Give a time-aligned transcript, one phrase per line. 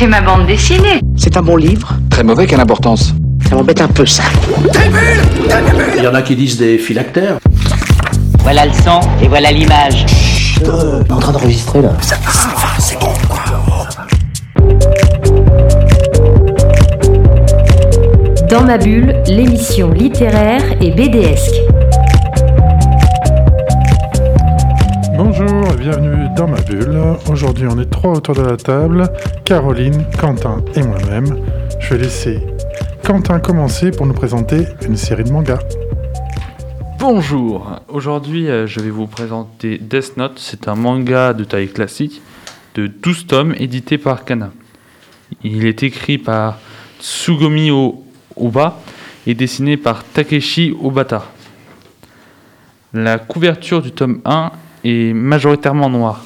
[0.00, 1.02] c'est ma bande dessinée.
[1.14, 1.92] C'est un bon livre.
[2.08, 3.12] Très mauvais, quelle importance
[3.46, 4.22] Ça m'embête un peu, ça.
[5.94, 7.36] Il y en a qui disent des phylactères.
[8.38, 10.06] Voilà le son et voilà l'image.
[10.64, 11.92] Euh, en train d'enregistrer là.
[18.48, 21.69] Dans ma bulle, l'émission littéraire et BDesque.
[25.78, 27.00] Bienvenue dans ma bulle.
[27.30, 29.08] Aujourd'hui, on est trois autour de la table
[29.44, 31.42] Caroline, Quentin et moi-même.
[31.80, 32.40] Je vais laisser
[33.04, 35.60] Quentin commencer pour nous présenter une série de mangas.
[36.98, 42.20] Bonjour, aujourd'hui euh, je vais vous présenter Death Note, c'est un manga de taille classique
[42.74, 44.50] de 12 tomes édité par Kana.
[45.44, 46.58] Il est écrit par
[47.00, 47.70] Tsugomi
[48.36, 48.80] Oba
[49.26, 51.24] et dessiné par Takeshi Obata.
[52.92, 54.50] La couverture du tome 1
[54.84, 56.24] est majoritairement noire.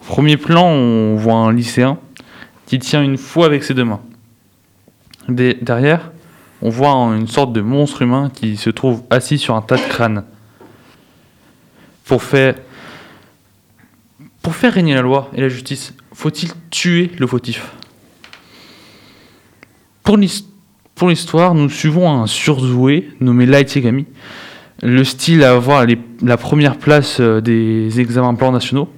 [0.00, 1.98] Au premier plan, on voit un lycéen
[2.66, 4.00] qui tient une fouet avec ses deux mains.
[5.28, 6.10] Derrière,
[6.60, 9.82] on voit une sorte de monstre humain qui se trouve assis sur un tas de
[9.88, 10.24] crânes.
[12.04, 12.54] Pour faire,
[14.62, 17.72] régner la loi et la justice, faut-il tuer le fautif?
[20.02, 20.46] Pour l'his-
[20.94, 23.68] pour l'histoire, nous suivons un surdoué nommé Light
[24.82, 25.86] le style à avoir
[26.22, 28.92] la première place euh, des examens plans nationaux,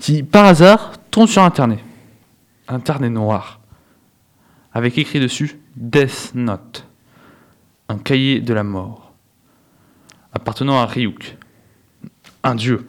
[0.00, 1.80] qui par hasard tombe sur Internet.
[2.68, 3.60] Internet noir,
[4.72, 6.86] avec écrit dessus Death Note,
[7.88, 9.12] un cahier de la mort,
[10.32, 11.36] appartenant à Ryuk,
[12.42, 12.88] un dieu,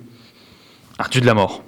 [0.97, 1.63] un dieu de la mort.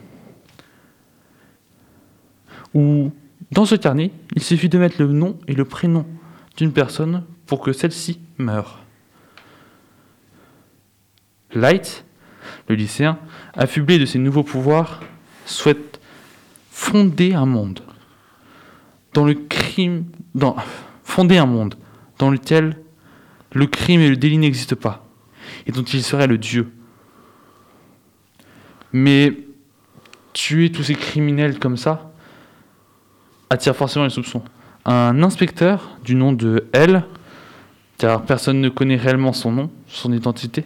[2.74, 3.12] Ou,
[3.52, 6.06] dans ce carnet, il suffit de mettre le nom et le prénom
[6.58, 8.80] d'une personne pour que celle-ci meure.
[11.54, 12.06] Light,
[12.68, 13.18] le lycéen,
[13.54, 15.02] affublé de ses nouveaux pouvoirs,
[15.46, 16.00] souhaite
[16.72, 17.82] fonder un monde
[19.14, 20.56] dans le crime, dans,
[21.04, 21.76] fonder un monde
[22.18, 22.78] dans lequel
[23.54, 25.06] le crime et le délit n'existent pas,
[25.66, 26.72] et dont il serait le Dieu.
[28.94, 29.34] Mais
[30.34, 32.12] tuer tous ces criminels comme ça
[33.50, 34.44] attire forcément les soupçons.
[34.86, 37.04] Un inspecteur du nom de L,
[37.98, 40.66] car personne ne connaît réellement son nom, son identité,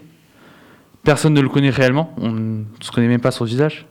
[1.03, 3.85] personne ne le connaît réellement, on ne se connaît même pas son visage,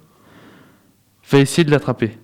[1.31, 2.19] va essayer de l'attraper.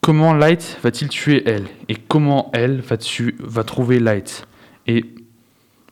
[0.00, 1.66] Comment Light va-t-il tuer elle?
[1.88, 2.96] Et comment elle va,
[3.38, 4.46] va trouver Light?
[4.86, 5.04] Et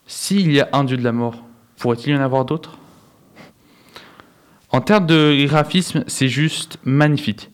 [0.07, 1.45] s'il y a un dieu de la mort,
[1.77, 2.79] pourrait-il y en avoir d'autres?
[4.71, 7.51] En termes de graphisme, c'est juste magnifique.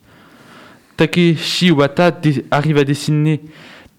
[0.97, 2.11] Takeshi Wata
[2.51, 3.41] arrive à dessiner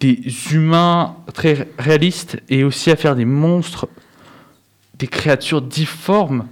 [0.01, 0.21] des
[0.53, 3.89] humains très réalistes et aussi à faire des monstres,
[4.99, 6.47] des créatures difformes,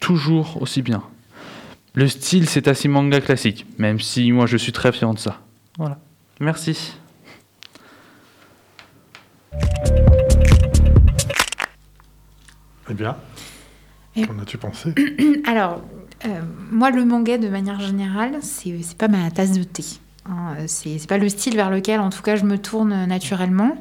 [0.00, 1.02] toujours aussi bien.
[1.94, 5.40] Le style, c'est assez manga classique, même si moi je suis très fier de ça.
[5.78, 5.98] Voilà.
[6.40, 6.96] Merci.
[12.88, 13.16] Eh bien,
[14.14, 14.94] qu'en as-tu pensé?
[15.46, 15.82] Alors,
[16.24, 19.82] euh, moi, le manga, de manière générale, c'est c'est pas ma tasse de thé.
[20.28, 23.76] Hein, c'est pas le style vers lequel, en tout cas, je me tourne naturellement.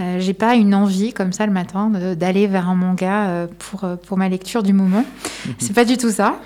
[0.00, 3.84] Euh, J'ai pas une envie, comme ça, le matin, d'aller vers un manga euh, pour,
[3.84, 5.04] euh, pour ma lecture du moment.
[5.58, 6.36] c'est pas du tout ça.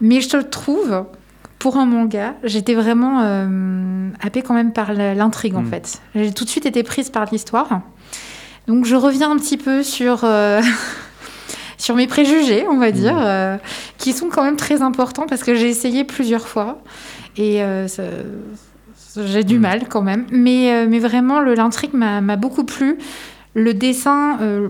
[0.00, 1.04] Mais je trouve,
[1.58, 5.70] pour un manga, j'étais vraiment euh, happée quand même par l'intrigue, en Mm.
[5.70, 6.00] fait.
[6.14, 7.80] J'ai tout de suite été prise par l'histoire.
[8.68, 10.20] Donc, je reviens un petit peu sur...
[10.24, 10.62] euh,
[11.78, 13.56] sur mes préjugés, on va dire, euh,
[13.98, 16.78] qui sont quand même très importants parce que j'ai essayé plusieurs fois
[17.36, 18.02] et euh, ça-
[19.26, 19.62] j'ai du Mm.
[19.62, 20.26] mal quand même.
[20.30, 22.98] Mais, euh, mais vraiment, l'intrigue m'a beaucoup plu.
[23.54, 24.68] Le dessin, euh,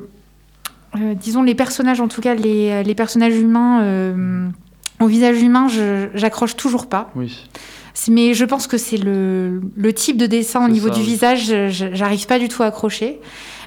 [0.96, 4.46] euh, disons les personnages, en tout cas les, les personnages humains euh,
[5.00, 5.66] au visage humain,
[6.14, 7.10] j'accroche toujours pas.
[7.16, 7.48] Oui.
[8.10, 11.06] Mais je pense que c'est le, le type de dessin au niveau ça, du oui.
[11.06, 13.20] visage, j'arrive pas du tout à accrocher.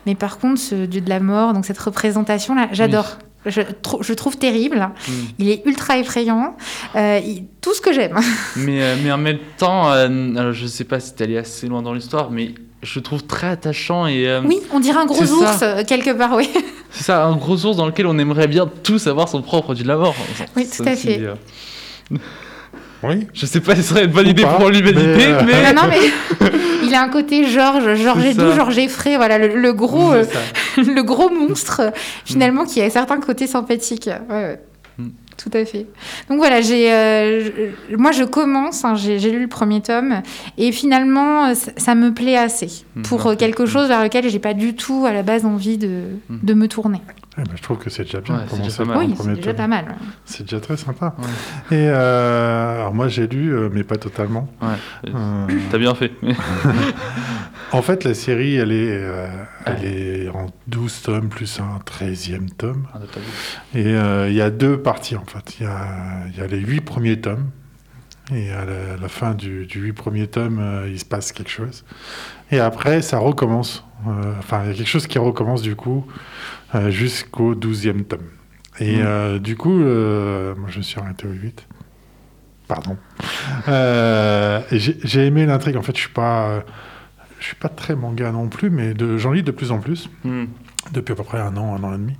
[0.05, 3.17] Mais par contre, ce dieu de la mort, donc cette représentation-là, j'adore.
[3.49, 4.89] Je, trou- je trouve terrible.
[5.07, 5.11] Mm.
[5.39, 6.55] Il est ultra effrayant.
[6.95, 8.17] Euh, il- tout ce que j'aime.
[8.55, 11.67] Mais, euh, mais en même temps, euh, alors je sais pas si t'es allé assez
[11.67, 12.53] loin dans l'histoire, mais
[12.83, 15.33] je le trouve très attachant et euh, Oui, on dirait un gros ça.
[15.79, 16.49] ours, quelque part, oui.
[16.91, 19.83] c'est ça, un gros ours dans lequel on aimerait bien tous avoir son propre dieu
[19.83, 20.15] de la mort.
[20.55, 21.19] Oui, Ça, tout à fait.
[21.19, 22.17] euh,
[23.03, 25.25] Oui Je sais pas si ce serait une bonne Ou idée pas, pour l'humanité, mais,
[25.27, 25.73] euh, mais.
[25.73, 26.49] non, non, mais
[26.87, 28.55] il a un côté Georges, Georges C'est Doux, ça.
[28.55, 30.23] Georges Effray, voilà, le, le gros, euh,
[30.77, 31.89] le gros monstre, euh,
[32.25, 34.09] finalement, qui a certains côtés sympathiques.
[34.29, 34.59] Ouais, ouais.
[34.97, 35.07] Mm.
[35.37, 35.85] Tout à fait.
[36.29, 37.49] Donc voilà, j'ai, euh,
[37.95, 40.23] moi je commence, hein, j'ai lu le premier tome,
[40.57, 44.39] et finalement euh, ça, ça me plaît assez Mm, pour quelque chose vers lequel j'ai
[44.39, 46.37] pas du tout à la base envie de, Mm.
[46.41, 47.01] de me tourner.
[47.39, 48.35] Eh ben, je trouve que c'est déjà bien.
[48.35, 49.55] Ouais, c'est commencer déjà pas par Oui, c'est premier déjà tome.
[49.57, 49.95] pas mal.
[50.25, 51.15] C'est déjà très sympa.
[51.19, 51.77] Ouais.
[51.77, 54.49] Et euh, alors moi j'ai lu, euh, mais pas totalement.
[54.61, 54.67] Ouais.
[55.13, 56.11] Euh, T'as bien fait.
[57.71, 59.27] en fait, la série, elle est, euh,
[59.65, 62.87] elle est en 12 tomes plus un 13e tome.
[62.93, 62.99] Ah.
[63.75, 65.59] Et euh, il y a deux parties en fait.
[65.59, 67.49] Il y a, il y a les huit premiers tomes.
[68.33, 71.49] Et à la, la fin du, du huit premiers tomes, euh, il se passe quelque
[71.51, 71.85] chose.
[72.51, 73.85] Et après, ça recommence.
[74.05, 76.05] Euh, Enfin, il y a quelque chose qui recommence du coup
[76.75, 78.19] euh, jusqu'au 12e tome.
[78.79, 79.05] Et Mm.
[79.05, 81.67] euh, du coup, moi je me suis arrêté au 8.
[82.67, 82.97] Pardon.
[84.71, 85.77] J'ai aimé l'intrigue.
[85.77, 86.63] En fait, je suis pas,
[87.39, 90.45] je suis pas très manga non plus, mais j'en lis de plus en plus Hmm.
[90.93, 92.17] depuis à peu près un an, un an et demi.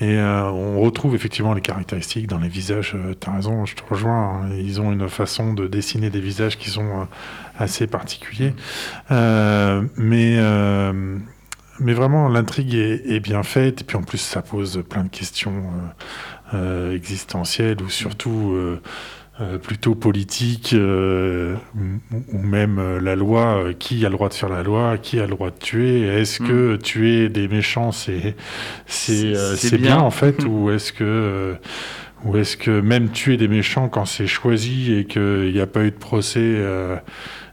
[0.00, 2.92] Et euh, on retrouve effectivement les caractéristiques dans les visages.
[2.94, 4.42] Euh, T'as raison, je te rejoins.
[4.44, 4.50] hein.
[4.56, 7.04] Ils ont une façon de dessiner des visages qui sont euh,
[7.58, 8.54] assez particuliers.
[9.10, 11.18] Euh, mais, euh,
[11.80, 13.82] mais vraiment, l'intrigue est, est bien faite.
[13.82, 15.64] Et puis en plus, ça pose plein de questions
[16.54, 18.80] euh, euh, existentielles ou surtout euh,
[19.58, 23.66] plutôt politiques ou, ou même la loi.
[23.78, 26.02] qui a le droit de faire la loi Qui a le droit de tuer?
[26.02, 28.34] Est-ce que tuer des méchants, c'est
[28.88, 29.78] bien.
[29.78, 29.98] bien.
[29.98, 30.44] en fait?
[30.44, 31.54] Ou est-ce que
[32.24, 35.84] ou est-ce que même tuer des méchants quand c'est choisi et qu'il n'y a pas
[35.84, 36.56] eu de procès,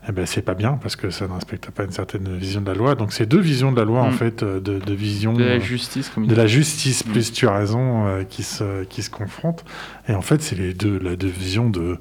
[0.07, 2.67] eh ben c'est pas bien parce que ça ne respecte pas une certaine vision de
[2.67, 2.95] la loi.
[2.95, 4.13] Donc c'est deux visions de la loi en Mm.
[4.13, 6.39] fait, euh, de, de vision De la euh, justice, comme il de dit.
[6.39, 7.11] la justice Mm.
[7.11, 9.65] plus tu as raison euh, qui se qui se confrontent.
[10.07, 11.97] Et en fait c'est les deux la deux visions de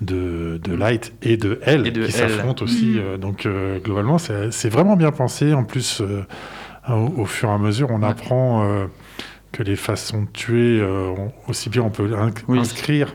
[0.00, 2.98] de, de Light et de Elle Et de qui s'affrontent aussi.
[2.98, 3.18] Mm.
[3.18, 5.52] donc euh, globalement c'est c'est vraiment bien pensé.
[5.54, 6.22] En plus euh,
[6.88, 8.08] au, au fur et à mesure on Ouais.
[8.08, 8.86] apprend euh,
[9.52, 11.12] que les façons de tuer, euh,
[11.46, 12.58] aussi bien on peut inc- Oui.
[12.58, 13.14] inscrire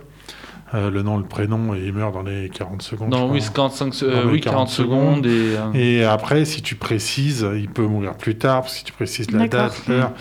[0.75, 3.09] euh, le nom, le prénom et il meurt dans les 40 secondes.
[3.09, 3.53] Dans je oui, crois.
[3.69, 5.55] 45 se- euh, oui, 40 secondes et.
[5.57, 8.93] euh, Et après, si tu précises, il peut mourir plus tard, parce que si tu
[8.93, 10.11] précises la date, l'heure.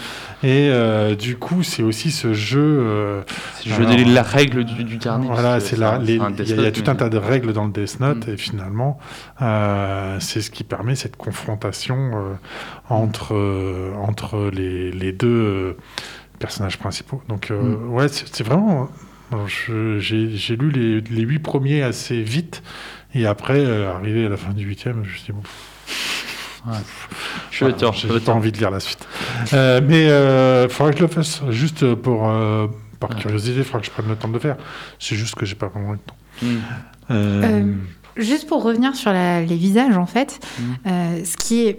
[0.43, 2.61] Et euh, du coup, c'est aussi ce jeu.
[2.61, 3.23] euh,
[3.57, 5.27] c'est je alors, donne la règle du, du carnet.
[5.27, 6.29] voilà, c'est la, il y, a-
[6.69, 8.31] y tout mais- un tas de règles dans le Death Note, Mm.
[8.31, 8.99] et finalement,
[9.43, 12.35] euh, c'est ce qui permet cette confrontation euh,
[12.89, 15.77] entre, euh, entre les, les deux euh,
[16.39, 17.21] personnages principaux.
[17.29, 17.93] Donc, euh, Mm.
[17.93, 18.89] ouais, c'est vraiment.
[19.99, 22.63] J'ai j'ai lu les, les huit premiers assez vite,
[23.15, 25.43] et après, euh, arrivé à la fin du huitième, je me suis dit, bon,
[27.51, 29.07] Je tiens, je j'ai pas envie de lire la suite.
[29.53, 32.67] Euh, mais il euh, faudra que je le fasse, juste pour, euh,
[33.01, 33.17] par Ouais.
[33.21, 34.57] curiosité, il faudra que je prenne le temps de le faire.
[34.99, 36.17] C'est juste que j'ai pas vraiment le temps.
[36.43, 36.57] Hmm.
[37.11, 37.73] Euh, Euh,
[38.17, 40.41] Juste pour revenir sur la- les visages, en fait,
[40.89, 41.79] euh, ce, qui est,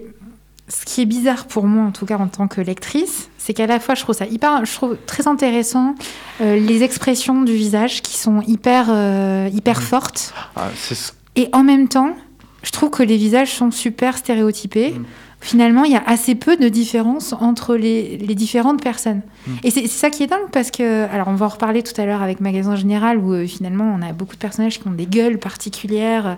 [0.70, 3.66] ce qui est bizarre pour moi, en tout cas en tant que lectrice, c'est qu'à
[3.66, 5.94] la fois, je trouve ça hyper, je trouve très intéressant
[6.40, 10.32] euh, les expressions du visage qui sont hyper, euh, hyper fortes.
[10.56, 12.14] Ah, ce- Et en même temps,
[12.62, 14.92] je trouve que les visages sont super stéréotypés.
[14.92, 15.04] Mm.
[15.42, 19.22] Finalement, il y a assez peu de différence entre les, les différentes personnes.
[19.46, 19.50] Mm.
[19.64, 22.04] Et c'est ça qui est dingue parce que, alors on va en reparler tout à
[22.04, 25.06] l'heure avec Magasin Général où euh, finalement on a beaucoup de personnages qui ont des
[25.06, 26.36] gueules particulières.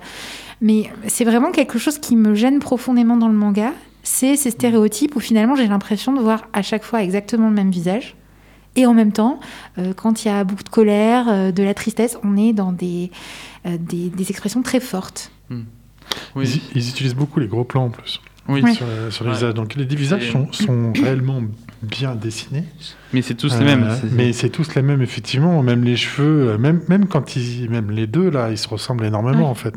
[0.61, 3.73] Mais c'est vraiment quelque chose qui me gêne profondément dans le manga.
[4.03, 7.71] C'est ces stéréotypes où finalement j'ai l'impression de voir à chaque fois exactement le même
[7.71, 8.17] visage.
[8.75, 9.39] Et en même temps,
[9.79, 12.73] euh, quand il y a beaucoup de colère, euh, de la tristesse, on est dans
[12.73, 13.11] des,
[13.67, 15.31] euh, des, des expressions très fortes.
[16.35, 18.63] Oui, ils, ils utilisent beaucoup les gros plans en plus oui.
[18.63, 18.73] Ouais.
[18.73, 19.37] sur, sur les Ouais.
[19.37, 19.55] visages.
[19.55, 21.43] Donc les visages sont réellement
[21.83, 22.65] bien dessinés.
[23.13, 23.89] mais c'est tous Euh, les mêmes.
[24.01, 25.63] c'est- Mais c'est tous les mêmes, effectivement.
[25.63, 27.69] Même les cheveux, euh, même, même quand ils.
[27.71, 29.75] Même les deux, là, ils se ressemblent énormément, en fait.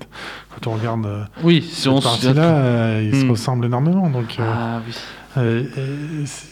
[0.54, 1.06] Quand on regarde.
[1.06, 3.32] euh, Oui, si on cette se euh, ils se Hmm.
[3.32, 4.10] ressemblent énormément.
[4.10, 4.94] Donc, euh, Ah oui.
[5.38, 6.48] euh, euh, c'est-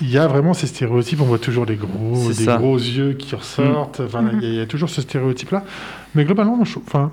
[0.00, 1.20] il y a vraiment ces stéréotypes.
[1.20, 4.00] On voit toujours les gros, des gros yeux qui ressortent.
[4.04, 4.40] Enfin, Mhm.
[4.42, 5.64] il y y, a toujours ce stéréotype-là.
[6.14, 7.10] Mais globalement, je, enfin,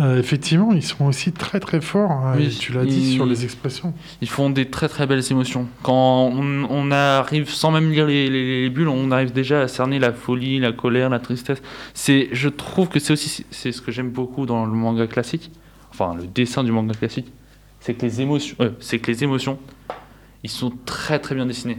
[0.00, 2.10] euh, effectivement, ils sont aussi très très forts.
[2.10, 3.94] hein, Oui, tu l'as dit sur les expressions.
[4.20, 5.66] Ils font des très très belles émotions.
[5.82, 9.68] Quand on, on arrive, sans même lire les, les- les bulles, on arrive déjà à
[9.68, 11.60] cerner la folie, la colère, la tristesse.
[11.94, 15.50] C'est, je trouve que c'est aussi c'est ce que j'aime beaucoup dans le manga classique,
[15.90, 17.26] enfin le dessin du manga classique,
[17.80, 19.58] c'est que les émotions, euh, c'est que les émotions,
[20.44, 21.78] ils sont très très bien dessinés.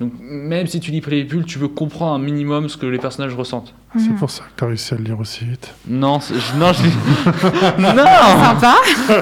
[0.00, 2.86] Donc même si tu lis pas les bulles, tu veux comprendre un minimum ce que
[2.86, 3.74] les personnages ressentent.
[3.96, 4.16] C'est Mhm.
[4.16, 5.74] pour ça que tu as réussi à le lire aussi vite.
[5.88, 6.82] Non, je- non, je
[7.82, 8.74] non, Sympa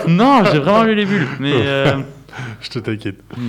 [0.08, 1.96] non, j'ai vraiment lu les bulles, mais euh,
[2.60, 3.18] Je te t'inquiète.
[3.36, 3.48] Hmm.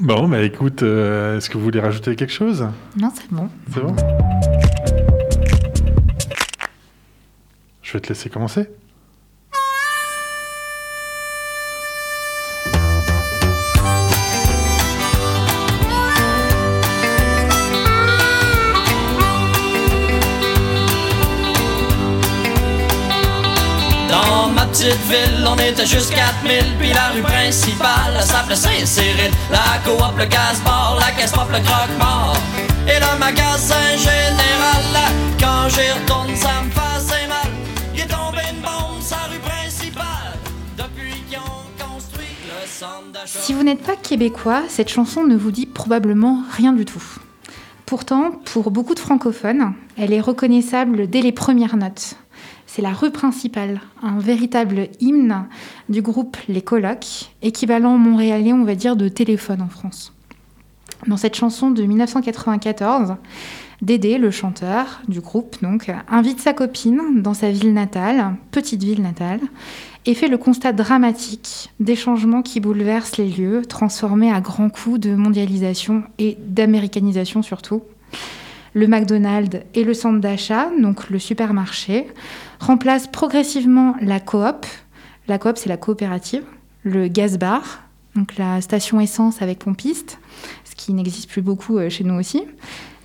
[0.00, 2.66] Bon, bah écoute, euh, est-ce que vous voulez rajouter quelque chose?
[2.96, 3.48] Non, c'est bon.
[3.74, 3.94] C'est bon?
[7.82, 8.68] Je vais te laisser commencer.
[24.70, 30.18] Petite ville, on était juste 4000 Puis la rue principale, elle s'appelait Saint-Cyril La coop,
[30.18, 32.36] le gaz-bar, la caisse pop, le croque-mort.
[32.86, 37.48] Et le magasin général Quand j'y retourne, ça me faisait mal.
[37.94, 40.38] Il est tombé une bombe sa rue principale.
[40.76, 43.38] Depuis qu'ils ont construit le centre d'achat.
[43.40, 47.02] Si vous n'êtes pas québécois, cette chanson ne vous dit probablement rien du tout.
[47.86, 52.16] Pourtant, pour beaucoup de francophones, elle est reconnaissable dès les premières notes.
[52.70, 55.46] C'est la rue principale, un véritable hymne
[55.88, 60.12] du groupe Les Colocs, équivalent montréalais, on va dire, de téléphone en France.
[61.06, 63.16] Dans cette chanson de 1994,
[63.80, 69.02] Dédé, le chanteur du groupe, donc, invite sa copine dans sa ville natale, petite ville
[69.02, 69.40] natale,
[70.04, 75.00] et fait le constat dramatique des changements qui bouleversent les lieux, transformés à grands coups
[75.00, 77.82] de mondialisation et d'américanisation surtout.
[78.74, 82.08] Le McDonald's et le centre d'achat, donc le supermarché,
[82.60, 84.66] remplacent progressivement la coop.
[85.26, 86.44] La coop, c'est la coopérative.
[86.84, 87.82] Le gaz bar,
[88.14, 90.18] donc la station essence avec pompiste,
[90.64, 92.42] ce qui n'existe plus beaucoup euh, chez nous aussi.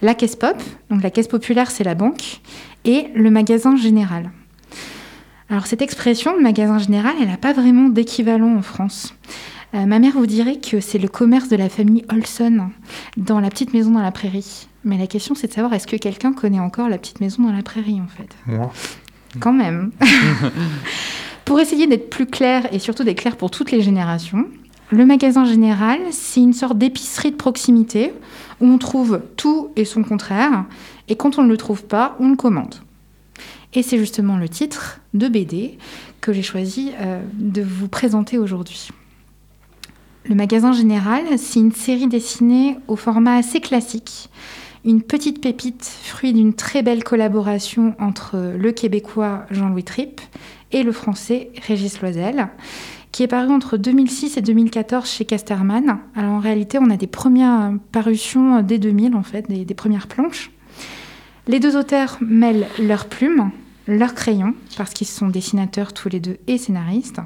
[0.02, 0.58] La caisse pop,
[0.90, 2.42] donc la caisse populaire, c'est la banque.
[2.86, 4.32] Et le magasin général.
[5.50, 9.14] Alors cette expression, magasin général, elle n'a pas vraiment d'équivalent en France.
[9.74, 12.70] Euh, ma mère vous dirait que c'est le commerce de la famille Olson
[13.18, 14.68] dans la petite maison dans la prairie.
[14.84, 17.52] Mais la question c'est de savoir est-ce que quelqu'un connaît encore la petite maison dans
[17.54, 18.30] la prairie en fait?
[18.46, 18.72] Moi?
[19.40, 19.92] Quand même.
[21.46, 24.46] pour essayer d'être plus clair et surtout d'être clair pour toutes les générations,
[24.92, 28.14] le magasin général, c'est une sorte d'épicerie de proximité
[28.62, 30.66] où on trouve tout et son contraire,
[31.08, 32.76] et quand on ne le trouve pas, on le commande.
[33.74, 35.78] Et c'est justement le titre de BD
[36.22, 38.90] que j'ai choisi euh, de vous présenter aujourd'hui.
[40.26, 44.30] Le magasin général, c'est une série dessinée au format assez classique,
[44.86, 50.20] une petite pépite, fruit d'une très belle collaboration entre le québécois Jean-Louis Tripp
[50.72, 52.50] et le français Régis Loisel,
[53.12, 56.00] qui est paru entre 2006 et 2014 chez Casterman.
[56.16, 60.08] Alors en réalité, on a des premières parutions dès 2000, en fait, des, des premières
[60.08, 60.52] planches.
[61.48, 63.52] Les deux auteurs mêlent leurs plumes,
[63.88, 67.22] leurs crayons, parce qu'ils sont dessinateurs tous les deux et scénaristes,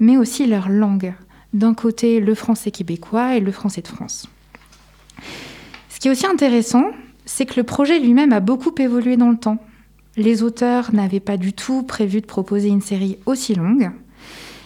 [0.00, 1.14] mais aussi leur langue.
[1.52, 4.28] D'un côté, le français québécois et le français de France.
[6.00, 6.92] Ce qui est aussi intéressant,
[7.26, 9.58] c'est que le projet lui-même a beaucoup évolué dans le temps.
[10.16, 13.90] Les auteurs n'avaient pas du tout prévu de proposer une série aussi longue.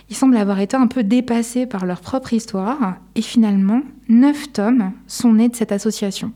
[0.08, 4.92] Ils semblent avoir été un peu dépassés par leur propre histoire, et finalement, neuf tomes
[5.08, 6.30] sont nés de cette association.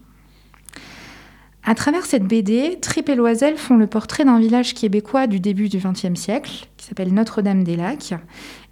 [1.63, 5.69] À travers cette BD, Tripp et Loisel font le portrait d'un village québécois du début
[5.69, 8.15] du XXe siècle, qui s'appelle Notre-Dame-des-Lacs,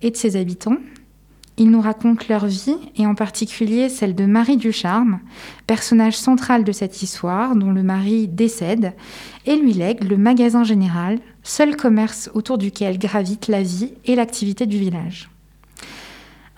[0.03, 0.79] et de ses habitants.
[1.59, 5.21] Ils nous racontent leur vie, et en particulier celle de Marie Ducharme,
[5.67, 8.93] personnage central de cette histoire, dont le mari décède,
[9.47, 14.67] et lui lègue le magasin général, seul commerce autour duquel gravite la vie et l'activité
[14.67, 15.31] du village.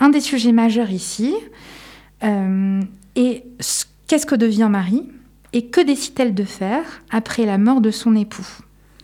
[0.01, 1.35] Un des sujets majeurs ici
[2.25, 2.81] euh,
[3.15, 3.45] est
[4.09, 5.09] qu'est-ce que devient Marie
[5.53, 8.47] et que décide-t-elle de faire après la mort de son époux,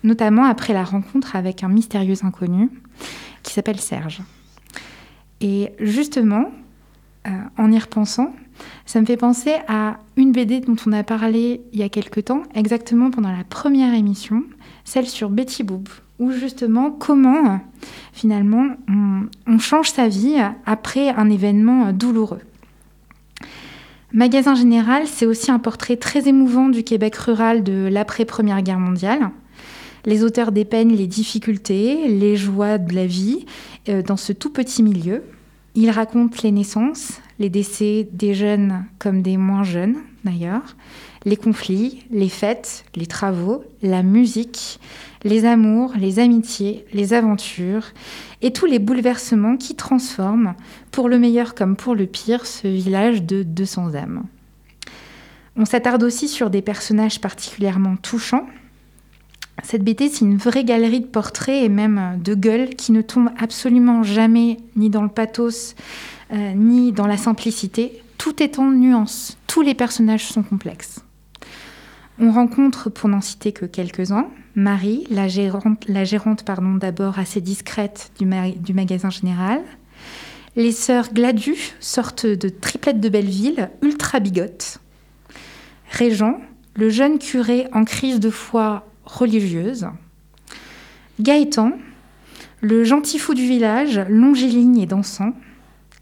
[0.02, 2.70] notamment après la rencontre avec un mystérieux inconnu
[3.42, 4.22] qui s'appelle Serge.
[5.44, 6.50] Et justement,
[7.26, 8.34] euh, en y repensant,
[8.86, 12.18] ça me fait penser à une BD dont on a parlé il y a quelque
[12.18, 14.42] temps, exactement pendant la première émission,
[14.84, 17.60] celle sur Betty Boop, où justement comment
[18.14, 18.68] finalement
[19.46, 22.40] on, change sa vie après un événement douloureux.
[24.14, 29.30] Magasin Général, c'est aussi un portrait très émouvant du Québec rural de l'après-première guerre mondiale.
[30.06, 33.44] Les auteurs dépeignent les difficultés, les joies de la vie
[33.88, 35.22] euh, dans ce tout petit milieu.
[35.76, 40.76] Ils racontent les naissances, les décès des jeunes comme des moins jeunes d'ailleurs,
[41.24, 44.78] les conflits, les fêtes, les travaux, la musique,
[45.24, 47.86] les amours, les amitiés, les aventures
[48.40, 50.54] et tous les bouleversements qui transforment,
[50.90, 54.24] pour le meilleur comme pour le pire, ce village de 200 âmes.
[55.56, 58.46] On s'attarde aussi sur des personnages particulièrement touchants.
[59.62, 63.30] Cette BT, c'est une vraie galerie de portraits et même de gueules qui ne tombe
[63.38, 65.74] absolument jamais ni dans le pathos
[66.32, 68.02] euh, ni dans la simplicité.
[68.18, 69.36] Tout est en nuances.
[69.46, 71.00] Tous les personnages sont complexes.
[72.18, 76.44] On rencontre, pour n'en citer que quelques-uns, Marie, la gérante, la gérante
[76.78, 79.60] d'abord assez discrète du, ma du, magasin général.
[80.56, 84.78] Les sœurs Gladu, sorte de triplettes de Belleville, ultra bigotes.
[85.90, 86.40] Régent,
[86.76, 89.86] le jeune curé en crise de foi religieuse.
[91.20, 91.72] Gaëtan,
[92.60, 95.32] le gentil fou du village, longiligne et dansant.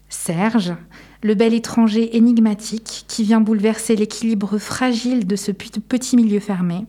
[0.09, 0.73] Serge,
[1.21, 6.85] le bel étranger énigmatique qui vient bouleverser l'équilibre fragile de ce petit milieu fermé.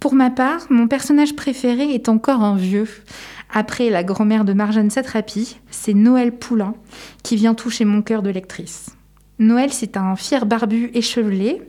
[0.00, 2.88] Pour ma part, mon personnage préféré est encore un vieux,
[3.56, 6.74] après la grand-mère de Marjane Satrapi, c'est Noël Poulain
[7.22, 8.90] qui vient toucher mon cœur de lectrice.
[9.38, 11.62] Noël, c'est un fier barbu échevelé,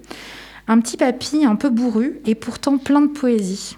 [0.67, 3.77] un petit papy un peu bourru et pourtant plein de poésie.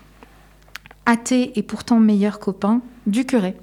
[1.06, 3.56] Athée et pourtant meilleur copain du curé.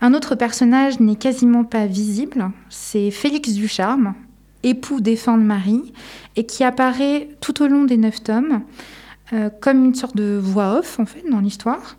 [0.00, 4.14] Un autre personnage n'est quasiment pas visible, c'est Félix Ducharme,
[4.62, 5.92] époux défunt de Marie,
[6.34, 8.62] et qui apparaît tout au long des neuf tomes
[9.32, 11.96] euh, comme une sorte de voix off en fait dans l'histoire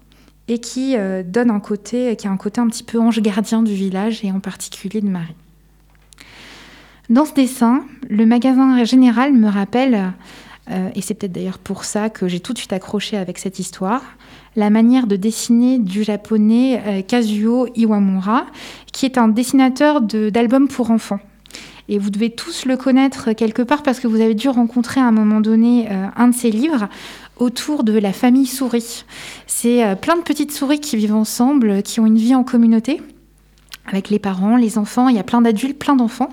[0.48, 3.63] et qui euh, donne un côté, qui a un côté un petit peu ange gardien
[3.63, 5.36] du village et en particulier de Marie.
[7.13, 10.13] Dans ce dessin, le magasin général me rappelle,
[10.72, 13.60] euh, et c'est peut-être d'ailleurs pour ça que j'ai tout de suite accroché avec cette
[13.60, 14.01] histoire,
[14.55, 18.48] la manière de dessiner du japonais Kazuo Iwamura,
[18.91, 21.20] qui est un dessinateur d'albums pour enfants.
[21.88, 25.05] Et vous devez tous le connaître quelque part parce que vous avez dû rencontrer à
[25.05, 26.89] un moment donné un de ses livres
[27.38, 29.05] autour de la famille souris.
[29.46, 33.01] C'est euh, plein de petites souris qui vivent ensemble, qui ont une vie en communauté,
[33.86, 36.29] avec les parents, les enfants, il y a plein d'adultes, plein d'enfants.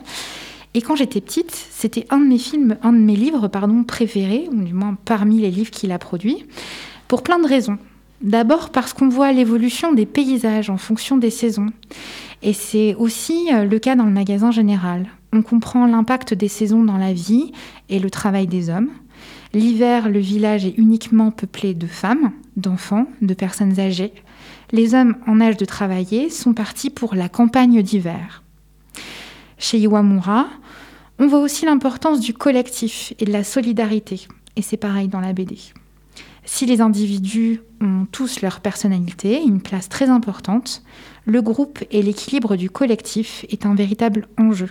[0.75, 4.49] Et quand j'étais petite, c'était un de mes films, un de mes livres, pardon, préférés,
[4.53, 6.45] ou du moins parmi les livres qu'il a produits,
[7.09, 7.79] pour plein de raisons.
[8.21, 11.71] D'abord parce qu'on voit l'évolution des paysages en fonction des saisons.
[12.43, 15.07] Et c'est aussi euh, le cas dans le magasin général.
[15.33, 17.53] On comprend l'impact des saisons dans la vie
[17.89, 18.91] et le travail des hommes.
[19.53, 24.13] L'hiver, le village est uniquement peuplé de femmes, d'enfants, de personnes âgées.
[24.71, 28.40] Les hommes en âge de travailler sont partis pour la campagne d'hiver.
[29.61, 30.49] Chez Iwamura,
[31.19, 34.27] on voit aussi l'importance du collectif et de la solidarité.
[34.57, 35.59] Et c'est pareil dans la BD.
[36.47, 40.83] Si les individus ont tous leur personnalité, une place très importante,
[41.27, 44.71] le groupe et l'équilibre du collectif est un véritable enjeu.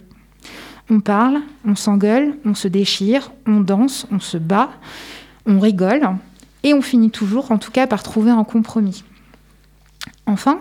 [0.90, 4.72] On parle, on s'engueule, on se déchire, on danse, on se bat,
[5.46, 6.16] on rigole,
[6.64, 9.04] et on finit toujours, en tout cas, par trouver un compromis.
[10.26, 10.60] Enfin,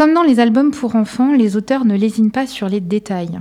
[0.00, 3.38] comme dans les albums pour enfants, les auteurs ne lésinent pas sur les détails.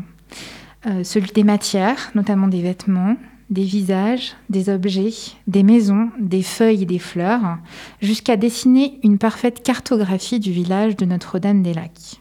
[0.88, 3.16] Euh, celui des matières, notamment des vêtements,
[3.50, 5.14] des visages, des objets,
[5.48, 7.60] des maisons, des feuilles et des fleurs,
[8.02, 12.20] jusqu'à dessiner une parfaite cartographie du village de Notre-Dame-des-Lacs.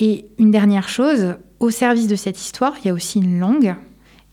[0.00, 3.76] Et une dernière chose, au service de cette histoire, il y a aussi une langue,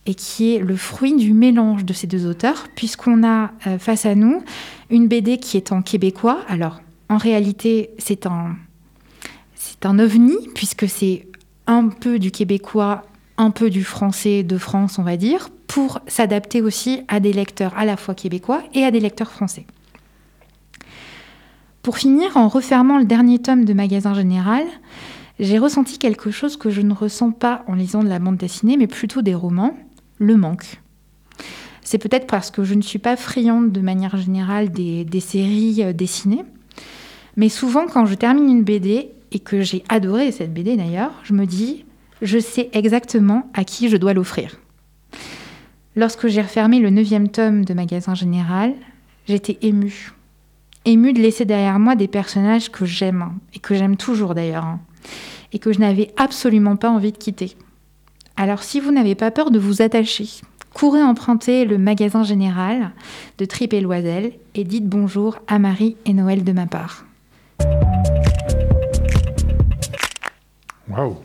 [0.08, 4.08] et qui est le fruit du mélange de ces deux auteurs, puisqu'on a euh, face
[4.08, 4.42] à nous
[4.90, 6.40] une BD qui est en québécois.
[6.48, 8.56] Alors, en réalité, c'est un,
[10.00, 11.28] ovni, puisque c'est
[11.68, 13.04] un peu du québécois,
[13.38, 17.78] un peu du français de France, on va dire, pour s'adapter aussi à des lecteurs
[17.78, 19.66] à la fois québécois et à des lecteurs français.
[21.82, 24.64] Pour finir, en refermant le dernier tome de Magasin Général,
[25.40, 28.78] j'ai ressenti quelque chose que je ne ressens pas en lisant de la bande dessinée,
[28.78, 29.76] mais plutôt des romans,
[30.18, 30.82] le manque.
[31.82, 35.94] C'est peut-être parce que je ne suis pas friande de manière générale des, séries euh,
[35.94, 36.44] dessinées,
[37.40, 41.34] mais souvent quand je termine une BD, et que j'ai adoré cette BD d'ailleurs, je
[41.34, 41.86] me dis,
[42.22, 44.60] je sais exactement à qui je dois l'offrir.
[45.96, 48.74] Lorsque j'ai refermé le neuvième tome de Magasin Général,
[49.28, 50.12] j'étais émue.
[50.86, 54.66] Émue de laisser derrière moi des personnages que j'aime, hein, et que j'aime toujours d'ailleurs.
[54.66, 54.80] Hein
[55.52, 57.56] et que je n'avais absolument pas envie de quitter.
[58.36, 60.28] Alors si vous n'avez pas peur de vous attacher,
[60.74, 62.92] courez emprunter le magasin général
[63.38, 67.09] de Trip et Loisel et dites bonjour à Marie et Noël de ma part.
[70.88, 71.18] Waouh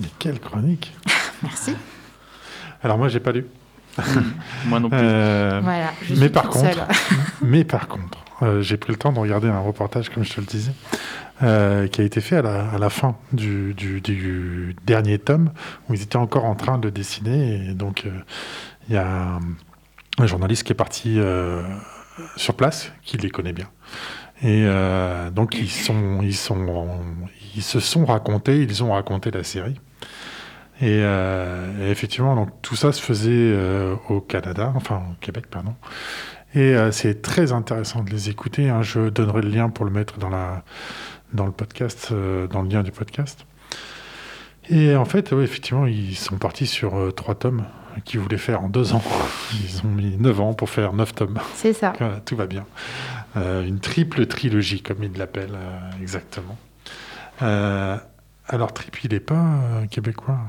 [0.00, 0.94] Mais quelle chronique
[1.42, 1.74] Merci.
[2.82, 3.46] Alors moi j'ai pas lu.
[4.66, 4.98] moi non plus.
[5.00, 5.60] Euh,
[6.16, 6.88] mais, par contre,
[7.42, 8.18] mais par contre,
[8.60, 10.72] j'ai pris le temps de regarder un reportage comme je te le disais
[11.42, 13.74] euh, qui a été fait à la, fin du,
[14.86, 15.50] dernier tome,
[15.88, 17.70] où ils étaient encore en train de dessiner.
[17.70, 18.10] Et donc, euh,
[18.88, 19.40] il y a
[20.18, 21.60] un, journaliste qui est parti euh,
[22.36, 23.68] sur place, qui les connaît bien.
[24.46, 24.66] Et
[25.32, 26.86] donc, ils, sont, ils, sont,
[27.56, 29.80] ils se sont racontés, ils ont raconté la série.
[30.82, 31.02] Et,
[31.88, 33.56] effectivement, donc, tout ça se faisait
[34.10, 35.74] au Canada, enfin au Québec, pardon.
[36.54, 38.68] Et c'est très intéressant de les écouter.
[38.68, 38.82] Hein.
[38.82, 40.62] Je donnerai le lien pour le mettre dans la,
[41.34, 43.44] dans le podcast, euh, dans le lien du podcast.
[44.70, 47.64] Et en fait, effectivement, ils sont partis sur euh, trois tomes
[48.04, 49.02] qu'ils voulaient faire en deux ans.
[49.52, 51.38] Ils ont mis neuf ans pour faire neuf tomes.
[51.54, 51.92] C'est ça.
[52.24, 52.64] Tout va bien.
[53.36, 55.58] Euh, une triple trilogie, comme ils l'appellent
[56.00, 56.56] exactement.
[57.40, 60.40] alors, Trip, il n'est pas québécois.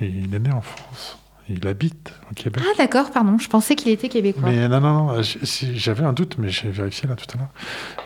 [0.00, 1.18] Il est né en France.
[1.48, 2.62] Il habite au Québec.
[2.64, 4.48] Ah d'accord, pardon, je pensais qu'il était québécois.
[4.48, 5.22] Mais non, non, non,
[5.74, 7.50] j'avais un doute, mais j'ai vérifié là tout à l'heure.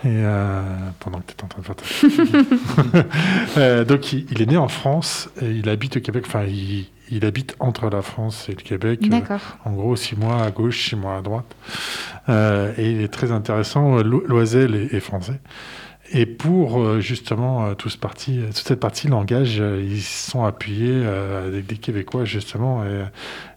[0.04, 0.62] Et euh,
[1.00, 1.84] pendant que tu étais en train de faire ta...
[3.60, 6.24] euh, donc il, est né en France et il habite au Québec.
[6.26, 9.00] Enfin, il, il habite entre la France et le Québec.
[9.10, 11.56] Euh, en gros, six mois à gauche, six mois à droite.
[12.28, 14.02] Euh, et il est très intéressant.
[14.02, 15.40] Loisel est, est français.
[16.12, 20.44] Et pour euh, justement euh, tout ce parti, toute cette partie langage, euh, ils sont
[20.44, 22.84] appuyés euh, avec des Québécois justement.
[22.84, 23.02] Et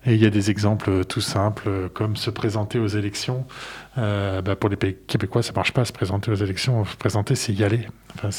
[0.06, 3.46] et il y a des exemples tout simples euh, comme se présenter aux élections.
[4.00, 5.84] Euh, bah, pour les pays Québécois, ça marche pas.
[5.84, 7.82] Se présenter aux élections, se présenter, c'est y aller.
[8.16, 8.30] Enfin,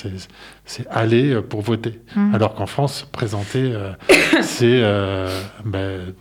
[0.65, 2.01] c'est aller euh, pour voter.
[2.17, 2.35] Mhm.
[2.35, 3.93] Alors qu'en France, présenter, euh,
[4.43, 5.29] c'est euh,
[5.65, 6.15] ben,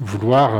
[0.00, 0.52] vouloir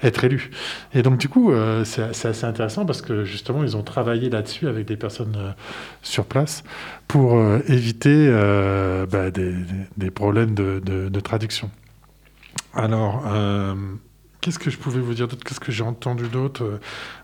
[0.00, 0.50] être élu.
[0.94, 1.52] Et donc du coup,
[1.82, 5.54] c'est assez intéressant parce que justement, ils ont travaillé là-dessus avec des personnes
[6.02, 6.62] sur place
[7.08, 8.28] pour éviter
[9.10, 11.68] bah, des, problèmes de, de- de traduction.
[12.74, 13.24] Alors,
[14.44, 15.42] qu'est-ce que je pouvais vous dire d'autre?
[15.42, 16.62] Qu'est-ce que j'ai entendu d'autre?
[16.62, 16.78] Euh,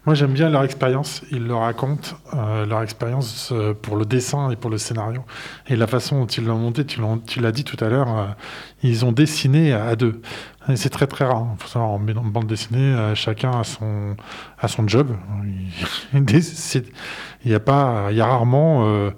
[0.06, 1.22] Moi, j'aime bien leur expérience.
[1.30, 5.22] Ils le racontent, euh, leur expérience euh, pour le dessin et pour le scénario.
[5.68, 7.00] Et la façon dont ils l'ont monté, tu
[7.40, 8.35] l'as- dit tout à l'heure,
[8.83, 10.22] ils ont dessiné à, deux.
[10.76, 11.46] C'est très très rare.
[11.59, 14.16] Il faut savoir, en bande dessinée, chacun a son,
[14.59, 15.14] a son job.
[16.14, 16.90] Il il c'est-
[17.44, 19.11] il y a, il y a rarement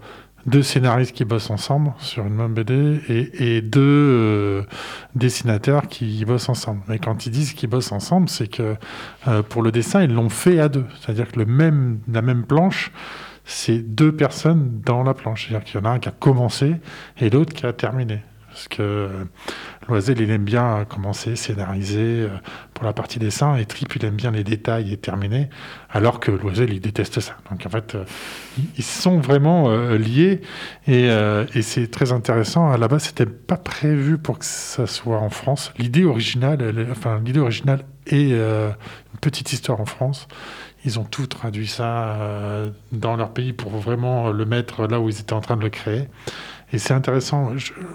[0.46, 4.62] deux scénaristes qui bossent ensemble sur une même BD et, deux euh,
[5.14, 6.83] dessinateurs qui bossent ensemble.
[6.88, 8.76] Mais quand ils disent qu'ils bossent ensemble, c'est que
[9.28, 10.87] euh, pour le dessin, ils l'ont fait à deux.
[11.00, 12.92] C'est-à-dire que le même, la même planche,
[13.44, 15.48] c'est deux personnes dans la planche.
[15.48, 16.76] C'est-à-dire qu'il y en a un qui a commencé
[17.20, 18.22] et l'autre qui a terminé.
[18.53, 19.09] Parce que euh,
[19.88, 22.29] Loisel, il aime bien commencer, scénariser euh,
[22.75, 25.49] pour la partie dessin, et Trip, il aime bien les détails et terminer,
[25.88, 27.35] alors que Loisel, il déteste ça.
[27.51, 28.05] Donc en fait, euh,
[28.77, 30.43] ils- sont vraiment liés,
[30.87, 31.09] et,
[31.62, 32.71] c'est très intéressant.
[32.71, 35.73] À la base, c'était pas prévu pour que ça soit en France.
[35.79, 40.29] L'idée originale, enfin l'idée originale est une petite histoire en France.
[40.85, 42.17] Ils ont tout traduit ça
[42.93, 45.71] dans leur pays pour vraiment le mettre là où ils étaient en train de le
[45.71, 46.09] créer.
[46.73, 47.53] Et c'est intéressant.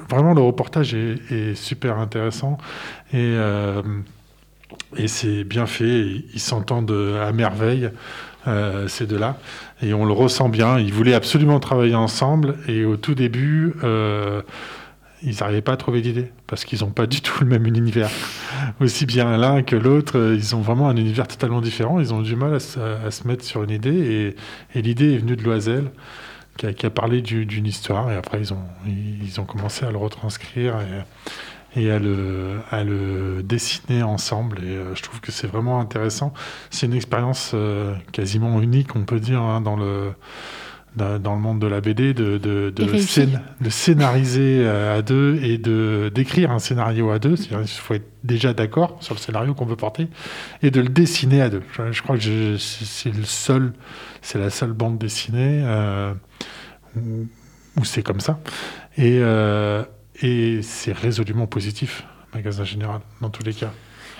[0.10, 2.58] Vraiment, le reportage est, super intéressant.
[3.12, 3.82] Et, euh,
[4.96, 6.24] et c'est bien fait.
[6.34, 7.90] Ils s'entendent à merveille,
[8.48, 9.38] euh, ces deux-là.
[9.82, 10.80] Et on le ressent bien.
[10.80, 12.56] Ils voulaient absolument travailler ensemble.
[12.68, 14.42] Et au tout début, euh,
[15.22, 16.32] ils n'arrivaient pas à trouver d'idée.
[16.48, 18.10] Parce qu'ils n'ont pas du tout le même univers.
[18.80, 22.00] Aussi bien l'un que l'autre, euh, ils ont vraiment un univers totalement différent.
[22.00, 24.36] Ils ont du mal à se, à se mettre sur une idée.
[24.74, 25.92] Et, et l'idée est venue de Loisel
[26.58, 29.86] qui a, qui a parlé du- d'une histoire et après ils ont, ils, ont commencé
[29.86, 35.22] à le retranscrire et, et à, le, à le dessiner ensemble et euh, je trouve
[35.22, 36.34] que c'est vraiment intéressant.
[36.72, 40.12] C'est une expérience euh, quasiment unique, on peut dire, hein, dans le
[40.96, 45.38] dans, le monde de la BD, de, de, de, scén- de scénariser euh, à deux
[45.44, 47.36] et de d'écrire un scénario à deux.
[47.36, 50.08] Qu'il faut être déjà d'accord sur le scénario qu'on veut porter
[50.64, 51.62] et de le dessiner à deux.
[51.74, 53.74] Je, je crois que c'est le seul,
[54.28, 56.14] c'est la seule bande dessinée euh,
[56.98, 57.28] où,
[57.80, 58.40] où c'est comme ça.
[58.98, 59.84] Et, euh,
[60.22, 63.72] et c'est résolument positif, magasin général, dans tous les cas.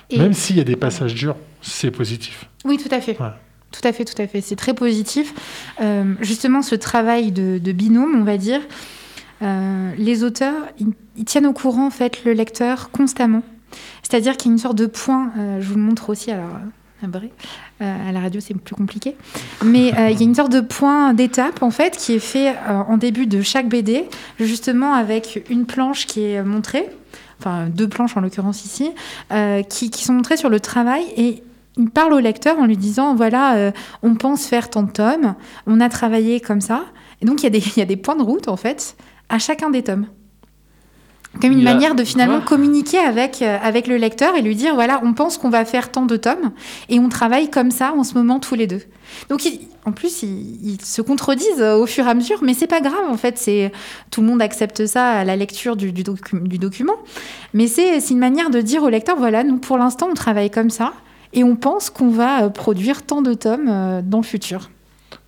[0.10, 2.50] Et- Même s'il y a des passages durs, c'est positif.
[2.64, 3.20] Oui, tout à fait.
[3.20, 3.32] Ouais.
[3.74, 4.40] Tout à fait, tout à fait.
[4.40, 5.34] C'est très positif.
[5.82, 8.62] Euh, justement, ce travail de, de binôme, on va dire,
[9.42, 13.44] les auteurs, ils, ils tiennent au courant en fait le lecteur constamment.
[14.04, 15.32] C'est-à-dire qu'il y a une sorte de point.
[15.38, 16.32] euh, je vous le montre aussi.
[16.32, 16.50] Alors,
[17.04, 17.32] à Bray.
[17.82, 19.16] Euh, à la radio, c'est plus compliqué.
[19.64, 22.50] Mais euh, il y a une sorte de point d'étape, en fait, qui est fait
[22.50, 24.06] euh, en début de chaque BD,
[24.40, 26.90] justement avec une planche qui est montrée,
[27.40, 28.92] enfin deux planches en l'occurrence ici,
[29.32, 31.44] euh, qui, sont montrées sur le travail et
[31.78, 35.36] il parle au lecteur en lui disant voilà, on pense faire tant de tomes,
[35.68, 36.86] on a travaillé comme ça.
[37.22, 38.98] Et donc il y, y a des points de route, en fait,
[39.30, 40.08] à chacun des tomes.
[41.42, 44.74] Comme une a- manière de finalement communiquer avec, euh, avec le lecteur et lui dire
[44.76, 46.52] voilà, on pense qu'on va faire tant de tomes
[46.90, 48.82] et on travaille comme ça en ce moment tous les deux.
[49.30, 52.54] Donc il- en plus, ils, ils se contredisent euh, au fur et à mesure, mais
[52.54, 53.38] c'est pas grave en fait.
[53.38, 53.72] C'est
[54.12, 56.96] tout le monde accepte ça à la lecture du, du docu- du document,
[57.54, 60.70] mais c'est une manière de dire au lecteur voilà, nous pour l'instant on travaille comme
[60.70, 60.94] ça
[61.34, 64.70] et on pense qu'on va euh, produire tant de tomes dans le futur.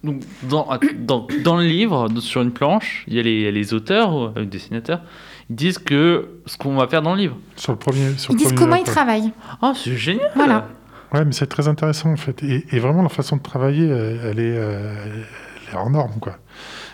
[0.04, 0.66] Donc, dans,
[1.00, 4.46] dans, dans le livre, sur une planche, il y a les, les auteurs, euh, les
[4.46, 5.02] dessinateurs,
[5.50, 7.38] ils disent que ce qu'on va faire dans le livre.
[7.56, 8.18] Sur le premier.
[8.18, 9.32] Sur Ils le disent premier comment ils travaillent.
[9.62, 10.68] Ah, c'est génial Voilà.
[11.14, 12.44] Ouais, mais c'est très intéressant en fait.
[12.44, 16.14] Et, et vraiment, leur façon de travailler, euh, elle est, euh, elle est hors norme,
[16.20, 16.38] quoi.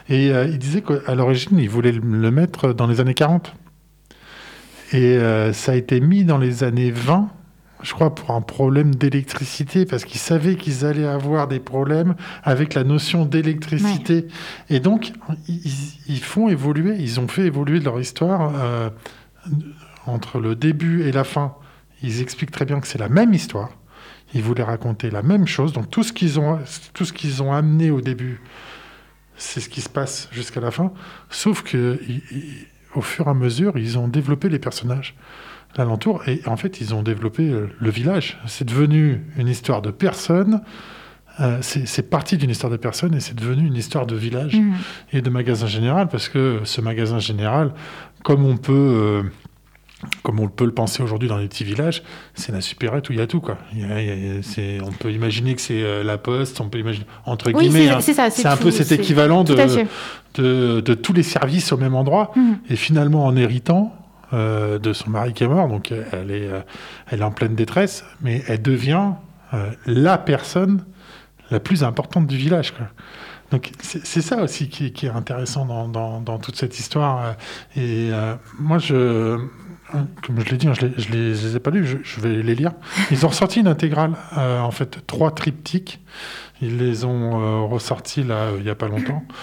[0.08, 3.54] Et euh, il disait qu'à l'origine, il voulait le- le mettre dans les années 40.
[4.94, 7.28] Et euh, ça a été mis dans les années 20,
[7.86, 12.74] je crois, pour un problème d'électricité, parce qu'ils savaient qu'ils allaient avoir des problèmes avec
[12.74, 14.26] la notion d'électricité.
[14.72, 15.14] Et donc,
[15.48, 18.90] ils, font évoluer, ils ont fait évoluer leur histoire euh,
[20.08, 21.54] entre le début et la fin.
[22.02, 23.70] Ils expliquent très bien que c'est la même histoire.
[24.34, 25.72] Ils voulaient raconter la même chose.
[25.72, 26.58] Donc tout ce qu'ils ont,
[26.94, 28.42] tout ce qu'ils ont amené au début,
[29.38, 30.92] c'est ce qui se passe jusqu'à la fin.
[31.30, 32.00] Sauf que
[32.96, 35.16] au fur et à mesure, ils ont développé les personnages
[35.78, 38.38] l'alentour et en fait, ils ont développé euh, le village.
[38.48, 40.62] C'est devenu une histoire de personnes
[41.42, 44.74] euh, c'est parti d'une histoire de personne et c'est devenu une histoire de village Mhm.
[45.12, 47.74] et de magasin général parce que ce magasin général,
[48.24, 49.22] comme on peut, euh,
[50.24, 52.04] comme on peut le penser aujourd'hui dans les petits villages,
[52.36, 53.58] c'est la supérette où il y a tout quoi.
[53.74, 56.62] Il y a- il y a- c'est- on peut imaginer que c'est euh, la poste,
[56.62, 57.88] on peut imaginer entre Oui, guillemets.
[58.00, 59.56] c'est hein, c'est un peu cet équivalent de,
[60.36, 62.32] de, de tous les services au même endroit.
[62.38, 62.60] Mhm.
[62.70, 63.94] Et finalement, en héritant
[64.34, 66.62] euh, de son mari qui est mort, donc euh, elle est, euh,
[67.10, 69.12] elle est en pleine détresse, mais elle devient
[69.86, 70.84] la personne
[71.50, 72.74] la plus importante du village.
[73.52, 77.36] Donc c'est ça aussi qui, qui est intéressant dans, dans- dans toute cette histoire.
[77.78, 78.10] Et
[78.60, 79.38] moi, je,
[79.92, 82.42] comme je l'ai dit, hein, je ne les, les- ai pas lus, je, je vais
[82.42, 82.74] les lire.
[83.12, 86.02] Ils ont ressorti une intégrale, en fait, trois triptyques.
[86.62, 89.24] Ils les ont euh, ressortis là euh, il n'y a pas longtemps.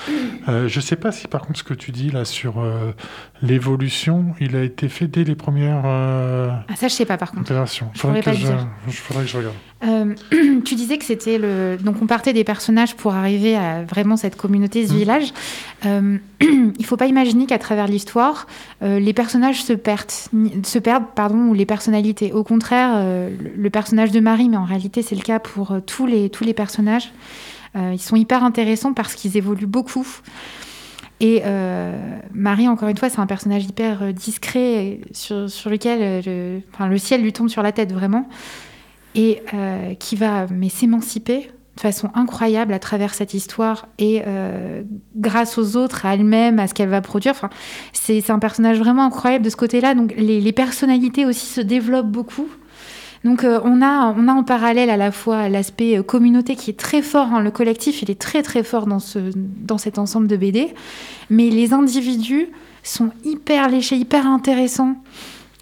[0.48, 2.54] Euh, je ne sais pas si par contre ce que tu dis là sur
[3.42, 5.84] l'évolution, il a été fait dès les premières
[6.68, 7.46] Ah, ça, je sais pas par contre.
[7.94, 8.32] Faudrait que pas
[8.88, 9.54] je- faudrait que je regarde.
[9.84, 10.14] Euh,
[10.64, 11.76] tu disais que c'était le.
[11.82, 14.96] Donc, on partait des personnages pour arriver à vraiment cette communauté, ce Mm.
[14.96, 15.32] village.
[15.86, 18.46] Euh, il faut pas imaginer qu'à travers l'histoire,
[18.82, 22.32] euh, les personnages se perdent, se perdent pardon, ou les personnalités.
[22.32, 23.04] Au contraire,
[23.56, 26.54] le, personnage de Marie, mais en réalité, c'est le cas pour tous, les, tous les
[26.54, 27.12] personnages,
[27.74, 30.06] ils sont hyper intéressants parce qu'ils évoluent beaucoup.
[31.20, 31.96] Et euh,
[32.34, 36.98] Marie, encore une fois, c'est un personnage hyper discret sur, sur lequel le, enfin, le
[36.98, 38.28] ciel lui tombe sur la tête vraiment
[39.14, 44.82] et euh, qui va mais s'émanciper de façon incroyable à travers cette histoire et euh,
[45.16, 47.32] grâce aux autres, à elle-même, à ce qu'elle va produire.
[47.32, 47.48] Enfin,
[47.92, 49.94] c'est un personnage vraiment incroyable de ce côté-là.
[49.94, 52.46] Donc les, personnalités aussi se développent beaucoup.
[53.24, 56.78] Donc euh, on, a, on a en parallèle à la fois l'aspect communauté qui est
[56.78, 60.26] très fort, hein, le collectif il est très très fort dans, ce, dans cet ensemble
[60.26, 60.74] de BD,
[61.30, 62.48] mais les individus
[62.82, 64.96] sont hyper léchés, hyper intéressants.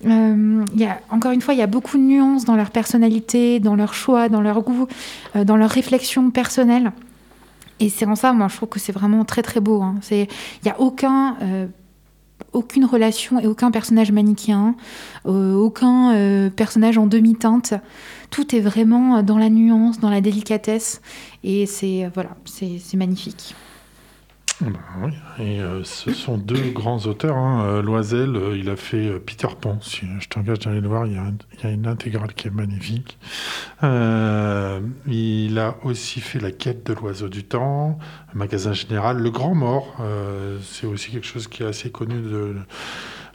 [0.06, 3.60] Euh, y a, encore une fois, il y a beaucoup de nuances dans leur personnalité,
[3.60, 4.86] dans leur choix, dans leur goût,
[5.36, 6.92] euh, dans leur réflexion personnelle.
[7.80, 9.82] Et c'est en ça, moi, je trouve que c'est vraiment très très beau.
[9.82, 9.96] hein.
[10.10, 10.26] Il
[10.64, 11.66] n'y a aucun, euh,
[12.52, 14.74] aucune relation et aucun personnage manichéen,
[15.26, 17.74] euh, aucun personnage en demi-teinte.
[18.30, 21.00] Tout est vraiment dans la nuance, dans la délicatesse.
[21.44, 23.54] Et c'est voilà, c'est magnifique.
[24.62, 27.37] Oui, et euh, ce sont deux grands auteurs.
[27.37, 27.64] Hein.
[27.64, 29.79] Euh, Loisel, euh, il a fait Peter Pan.
[29.81, 33.18] Si je t'engage d'aller le voir, il y, a une intégrale qui est magnifique.
[33.83, 37.99] Il a aussi fait La quête de l'oiseau du temps,
[38.35, 39.96] magasin général, Le Grand Mort.
[40.62, 42.57] c'est aussi quelque chose qui est assez connu de,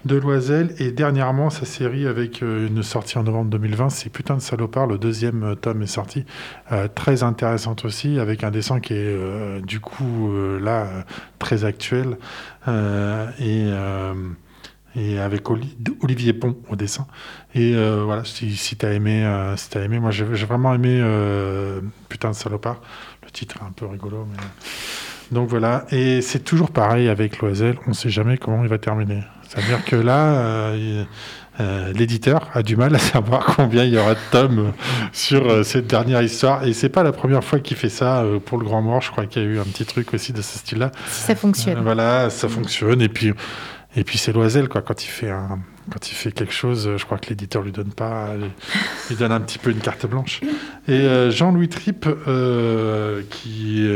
[0.05, 0.73] de Loisel.
[0.79, 4.87] Et dernièrement, sa série avec euh, une sortie en novembre 2020, c'est Putain de salopard.
[4.87, 6.25] Le deuxième euh, tome est sorti.
[6.71, 10.87] Euh, très intéressante aussi, avec un dessin qui est du coup là
[11.39, 12.17] très actuel
[12.67, 13.67] et,
[14.95, 17.07] et avec Oli- Olivier Pont au dessin.
[17.53, 19.25] Et voilà, si, si t'as aimé,
[19.57, 21.01] si t'as aimé, moi j'ai vraiment aimé
[22.09, 22.81] Putain de salopard.
[23.23, 24.37] Le titre est un peu rigolo, mais
[25.31, 25.85] donc voilà.
[25.91, 29.21] Et c'est toujours pareil avec Loisel, on sait jamais comment il va terminer.
[29.47, 30.35] C'est-à-dire que là.
[30.35, 31.03] euh,
[31.61, 34.73] euh, l'éditeur a du mal à savoir combien il y aura de tomes
[35.13, 36.65] sur euh, cette dernière histoire.
[36.65, 39.01] Et c'est pas la première fois qu'il fait ça pour le Grand Mort.
[39.01, 40.91] Je crois qu'il y a eu un petit truc aussi de ce style-là.
[41.07, 41.81] Ça fonctionne.
[41.81, 43.01] Voilà, ça fonctionne.
[43.01, 43.33] Et puis,
[43.95, 44.81] et puis c'est Loisel, quoi.
[44.81, 45.59] Quand il fait un,
[45.89, 48.51] quand il fait quelque chose, je crois que l'éditeur lui donne pas, lui,
[49.09, 50.41] lui donne un petit peu une carte blanche.
[50.89, 52.05] Et Jean-Louis Tripp,
[53.29, 53.87] qui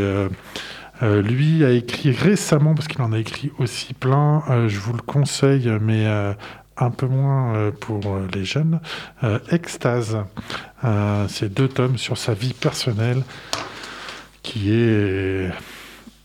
[1.01, 4.43] euh, lui a écrit récemment, parce qu'il en a écrit aussi plein.
[4.49, 6.33] euh, je vous le conseille, mais euh,
[6.77, 8.79] un peu moins pour les jeunes.
[9.51, 10.17] Extase,
[11.27, 13.23] c'est deux tomes sur sa vie personnelle,
[14.43, 15.49] qui est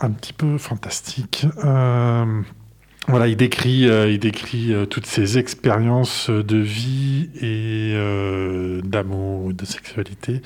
[0.00, 1.48] un petit peu fantastique.
[1.56, 10.40] Voilà, il décrit, il décrit toutes ses expériences de vie et d'amour, de sexualité,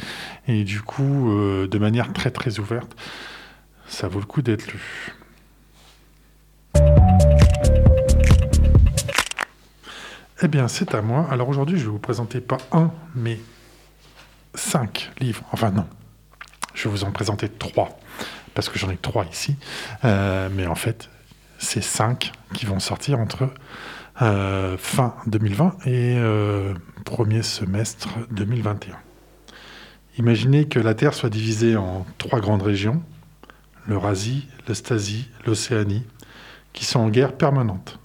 [0.46, 1.30] et du coup,
[1.70, 2.96] de manière très très ouverte.
[3.88, 5.14] Ça vaut le coup d'être lu.
[10.40, 11.26] Eh bien, c'est à moi.
[11.30, 13.40] Alors aujourd'hui, je vais vous présenter pas un, mais
[14.54, 15.42] cinq livres.
[15.50, 15.86] Enfin non,
[16.74, 17.98] je vais vous en présenter trois,
[18.54, 19.56] parce que j'en ai trois ici.
[20.04, 21.10] Euh, mais en fait,
[21.58, 23.48] c'est cinq qui vont sortir entre
[24.22, 26.72] euh, fin 2020 et euh,
[27.04, 28.96] premier semestre 2021.
[30.18, 33.02] Imaginez que la Terre soit divisée en trois grandes régions,
[33.88, 36.04] l'Eurasie, l'Eustasie, l'Océanie,
[36.72, 37.98] qui sont en guerre permanente.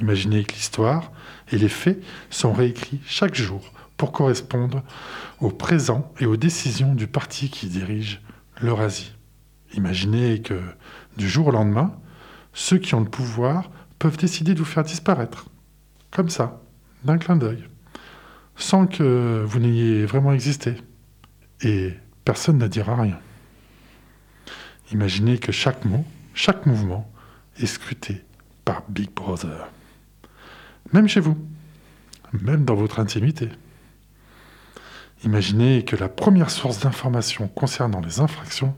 [0.00, 1.12] Imaginez que l'histoire
[1.52, 4.82] et les faits sont réécrits chaque jour pour correspondre
[5.40, 8.20] au présent et aux décisions du parti qui dirige
[8.60, 9.12] l'Eurasie.
[9.74, 10.60] Imaginez que
[11.16, 11.94] du jour au lendemain,
[12.52, 15.46] ceux qui ont le pouvoir peuvent décider de vous faire disparaître,
[16.10, 16.60] comme ça,
[17.04, 17.64] d'un clin d'œil,
[18.56, 20.74] sans que vous n'ayez vraiment existé.
[21.62, 21.94] Et
[22.24, 23.18] personne ne dira rien.
[24.92, 27.10] Imaginez que chaque mot, chaque mouvement
[27.58, 28.24] est scruté
[28.64, 29.68] par Big Brother.
[30.92, 31.36] Même chez vous,
[32.32, 33.48] même dans votre intimité.
[35.24, 38.76] Imaginez que la première source d'information concernant les infractions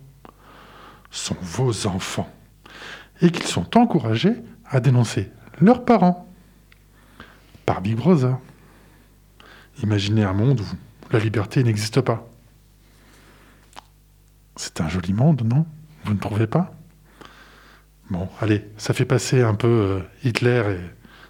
[1.10, 2.30] sont vos enfants
[3.20, 6.28] et qu'ils sont encouragés à dénoncer leurs parents
[7.66, 8.38] par Big Brother.
[9.82, 12.28] Imaginez un monde où la liberté n'existe pas.
[14.56, 15.66] C'est un joli monde, non?
[16.08, 16.72] Vous ne trouvez pas?
[18.08, 20.80] Bon, allez, ça fait passer un peu euh, Hitler et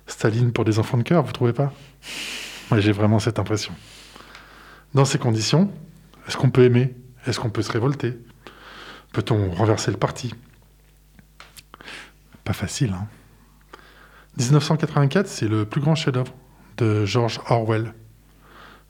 [0.06, 1.72] Staline pour des enfants de cœur, vous trouvez pas?
[2.70, 3.72] Moi, j'ai vraiment cette impression.
[4.94, 5.68] Dans ces conditions,
[6.28, 6.94] est-ce qu'on peut aimer?
[7.26, 8.16] Est-ce qu'on peut se révolter?
[9.12, 10.32] Peut-on renverser le parti?
[12.44, 13.08] Pas facile, hein
[14.36, 16.32] 1984, c'est le plus grand chef-d'œuvre
[16.76, 17.94] de George Orwell.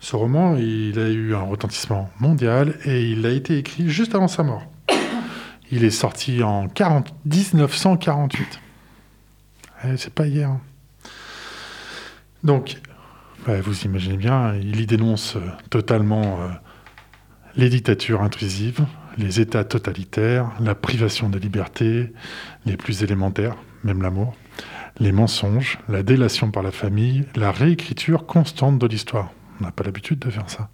[0.00, 4.28] Ce roman, il a eu un retentissement mondial et il a été écrit juste avant
[4.28, 4.70] sa mort.
[5.70, 8.60] Il est sorti en 40, 1948.
[9.84, 10.50] Eh, c'est pas hier.
[10.50, 10.60] hein.
[12.42, 12.78] Donc,
[13.46, 16.48] bah, vous imaginez bien, il y dénonce euh, totalement euh,
[17.56, 18.84] les dictatures intrusives,
[19.18, 22.12] les États totalitaires, la privation de liberté,
[22.64, 24.34] les plus élémentaires, même l'amour,
[25.00, 29.30] les mensonges, la délation par la famille, la réécriture constante de l'histoire.
[29.60, 30.70] On n'a pas l'habitude de faire ça.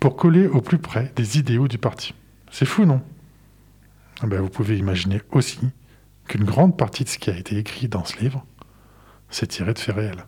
[0.00, 2.14] Pour coller au plus près des idéaux du parti.
[2.50, 3.02] C'est fou, non?
[4.22, 5.60] Ben, Vous pouvez imaginer aussi
[6.28, 8.44] qu'une grande partie de ce qui a été écrit dans ce livre,
[9.30, 10.24] c'est tiré de faits réels.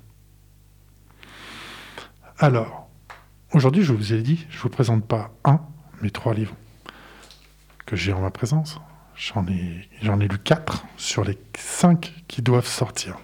[2.39, 2.91] Alors,
[3.53, 5.61] aujourd'hui, je vous ai dit, je ne vous présente pas un,
[6.03, 6.55] mais trois livres
[7.87, 8.79] que j'ai en ma présence.
[9.15, 13.17] J'en ai, ai lu quatre sur les cinq qui doivent sortir.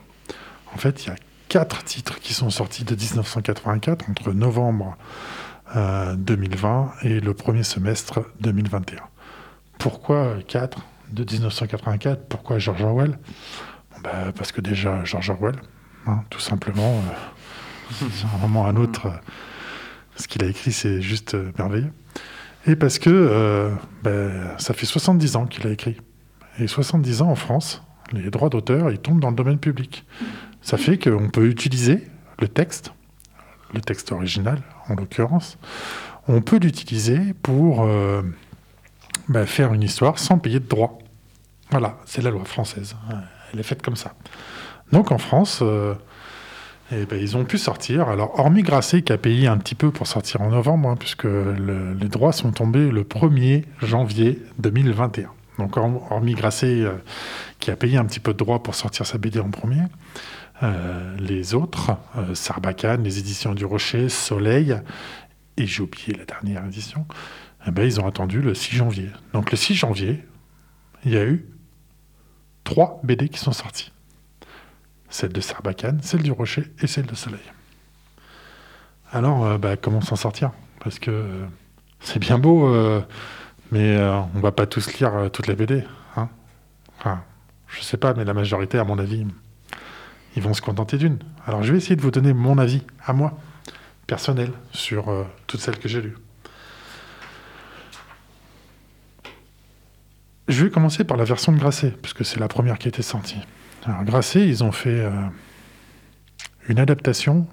[0.74, 1.16] En fait, il y a
[1.48, 4.96] quatre titres qui sont sortis de 1984 entre novembre
[5.76, 9.02] euh, 2020 et le premier semestre 2021.
[9.82, 10.78] Pourquoi quatre
[11.10, 13.18] de 1984 Pourquoi George Orwell?
[14.04, 15.56] Bah, Parce que déjà, George Orwell,
[16.06, 17.00] hein, tout simplement,
[17.90, 19.06] euh, c'est un moment un autre.
[19.06, 19.10] euh,
[20.14, 21.92] ce qu'il a écrit, c'est juste euh, merveilleux.
[22.66, 25.96] Et parce que euh, ben, ça fait 70 ans qu'il a écrit.
[26.60, 30.06] Et 70 ans en France, les droits d'auteur, ils tombent dans le domaine public.
[30.60, 32.06] Ça fait qu'on peut utiliser
[32.40, 32.92] le texte,
[33.74, 35.58] le texte original en l'occurrence,
[36.28, 37.88] on peut l'utiliser pour
[39.28, 40.98] ben, faire une histoire sans payer de droits.
[41.70, 42.96] Voilà, c'est la loi française.
[43.52, 44.14] Elle est faite comme ça.
[44.92, 45.94] Donc en France, euh,
[46.92, 48.08] eh ben, ils ont pu sortir.
[48.08, 51.24] Alors, hormis Grasset qui a payé un petit peu pour sortir en novembre, hein, puisque
[51.24, 55.30] le- les droits sont tombés le 1er janvier 2021.
[55.58, 56.92] Donc, hor- hormis Grasset euh,
[57.58, 59.82] qui a payé un petit peu de droits pour sortir sa BD en premier,
[60.62, 61.92] euh, les autres,
[62.34, 64.76] Sarbacane, les éditions du Rocher, Soleil,
[65.56, 67.06] et j'ai oublié la dernière édition,
[67.66, 69.10] eh ben, ils ont attendu le 6 janvier.
[69.32, 70.24] Donc, le 6 janvier,
[71.04, 71.46] il y a eu
[72.64, 73.92] trois BD qui sont sortis
[75.12, 77.40] celle de Sarbacane, celle du Rocher et celle de Soleil.
[79.12, 80.52] Alors, euh, bah, comment s'en sortir?
[80.80, 81.46] Parce que euh,
[82.00, 83.02] c'est bien beau, euh,
[83.70, 83.98] mais
[84.34, 85.84] on va pas tous lire euh, toute la BD.
[86.16, 86.28] Hein
[86.98, 87.22] enfin,
[87.68, 89.26] je sais pas, mais la majorité, à mon avis,
[90.34, 91.18] ils vont se contenter d'une.
[91.46, 93.38] Alors, je vais essayer de vous donner mon avis, à moi,
[94.06, 95.12] personnel, sur
[95.46, 96.16] toutes celles que j'ai lues.
[100.52, 103.40] Je vais commencer par la version de Grasset, puisque c'est la première qui était sortie.
[103.86, 105.10] Alors, Grasset, ils ont fait euh,
[106.68, 107.46] une adaptation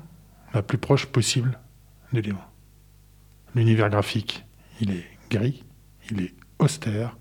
[0.53, 1.57] la plus proche possible
[2.11, 2.45] du livre.
[3.55, 4.45] L'univers graphique,
[4.81, 5.63] il est gris,
[6.11, 7.15] il est austère.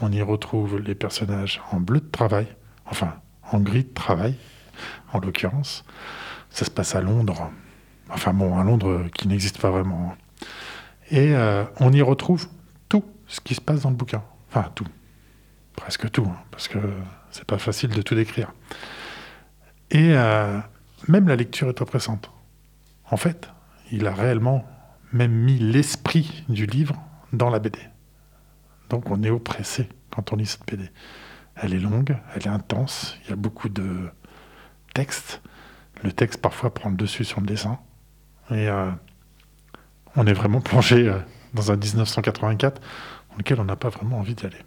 [0.00, 2.48] On y retrouve les personnages en bleu de travail,
[2.84, 3.14] enfin
[3.52, 4.34] en gris de travail,
[5.12, 5.84] en l'occurrence.
[6.50, 7.52] Ça se passe à Londres,
[8.08, 10.16] enfin bon, à Londres qui n'existe pas vraiment.
[11.12, 12.48] Et euh, on y retrouve
[12.88, 14.24] tout ce qui se passe dans le bouquin.
[14.48, 14.86] Enfin, tout.
[15.80, 16.78] Presque tout, hein, parce que
[17.30, 18.52] c'est pas facile de tout décrire.
[19.90, 20.60] Et euh,
[21.08, 22.30] même la lecture est oppressante.
[23.10, 23.48] En fait,
[23.90, 24.66] il a réellement
[25.12, 27.78] même mis l'esprit du livre dans la BD.
[28.90, 30.90] Donc on est oppressé quand on lit cette BD.
[31.56, 34.10] Elle est longue, elle est intense, il y a beaucoup de
[34.94, 35.40] texte.
[36.02, 37.78] Le texte parfois prend le dessus sur le dessin.
[38.50, 38.90] Et euh,
[40.14, 41.18] on est vraiment plongé euh,
[41.54, 42.80] dans un 1984
[43.30, 44.62] dans lequel on n'a pas vraiment envie d'y aller.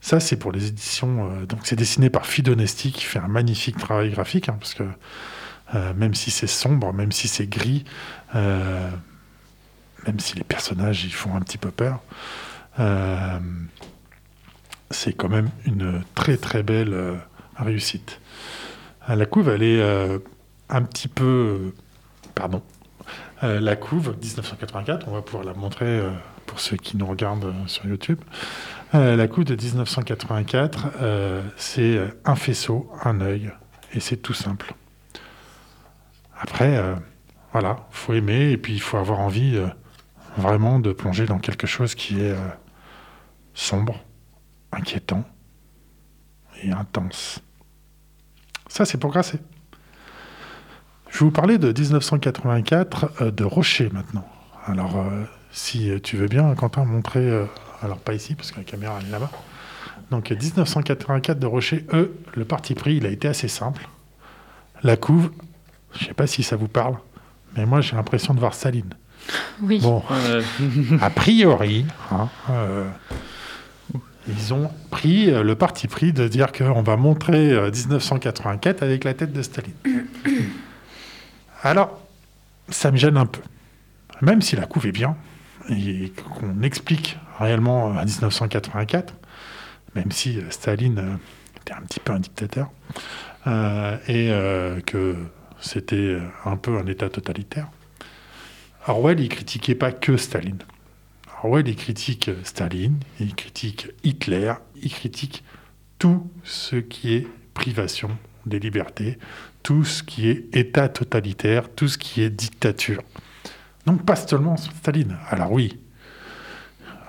[0.00, 1.30] Ça, c'est pour les éditions.
[1.30, 4.84] euh, donc, c'est dessiné par Fidonesti qui fait un magnifique travail graphique, hein, parce que
[5.74, 7.84] euh, même si c'est sombre, même si c'est gris,
[8.34, 8.90] euh,
[10.06, 12.00] même si les personnages ils font un petit peu peur,
[14.90, 17.18] c'est quand même une très très belle
[17.56, 18.20] réussite.
[19.08, 19.82] La couve, elle est
[20.68, 21.74] un petit peu,
[22.36, 22.62] pardon,
[23.42, 26.00] la couve 1984, on va pouvoir la montrer
[26.46, 28.20] pour ceux qui nous regardent sur YouTube.
[28.94, 33.50] Euh, la couve de 1984, euh, c'est un faisceau, un œil,
[33.92, 34.74] et c'est tout simple.
[36.40, 36.94] Après, euh,
[37.52, 39.66] voilà, faut aimer et puis il faut avoir envie euh,
[40.36, 42.48] vraiment de plonger dans quelque chose qui est euh,
[43.54, 44.00] sombre,
[44.72, 45.24] inquiétant
[46.62, 47.42] et intense.
[48.68, 49.38] Ça, c'est pour grasser.
[51.10, 54.28] Je vais vous parler de 1984 euh, de Rocher maintenant.
[54.66, 57.46] Alors, euh, si tu veux bien, Quentin, montrer.
[57.82, 59.30] Euh, alors, pas ici, parce que la caméra elle est là-bas.
[60.10, 63.88] Donc, euh, 1984 de Rocher, eux, le parti pris, il a été assez simple.
[64.82, 65.30] La couve,
[65.98, 66.96] je sais pas si ça vous parle,
[67.56, 68.94] mais moi, j'ai l'impression de voir Staline.
[69.60, 69.80] Oui.
[69.80, 70.42] Bon, Euh,
[71.00, 72.88] a priori, hein, euh,
[74.28, 79.04] ils ont pris euh, le parti pris de dire qu'on va montrer euh, 1984 avec
[79.04, 79.74] la tête de Staline.
[81.62, 82.00] Alors,
[82.68, 83.40] ça me gêne un peu.
[84.20, 85.16] Même si la couve est bien,
[85.68, 89.14] et qu'on explique réellement euh, à 1984,
[89.94, 91.16] même si euh, Staline euh,
[91.60, 92.70] était un petit peu un dictateur,
[94.08, 94.30] et
[94.84, 95.16] que
[95.58, 97.70] c'était un peu un État totalitaire,
[98.86, 100.58] Orwell, il critiquait pas que Staline.
[101.42, 104.52] Orwell, il critique Staline, il critique Hitler,
[104.82, 105.44] il critique
[105.98, 108.10] tout ce qui est privation
[108.44, 109.18] des libertés,
[109.62, 113.02] tout ce qui est État totalitaire, tout ce qui est dictature.
[113.88, 115.16] Donc pas seulement Staline.
[115.30, 115.78] Alors oui,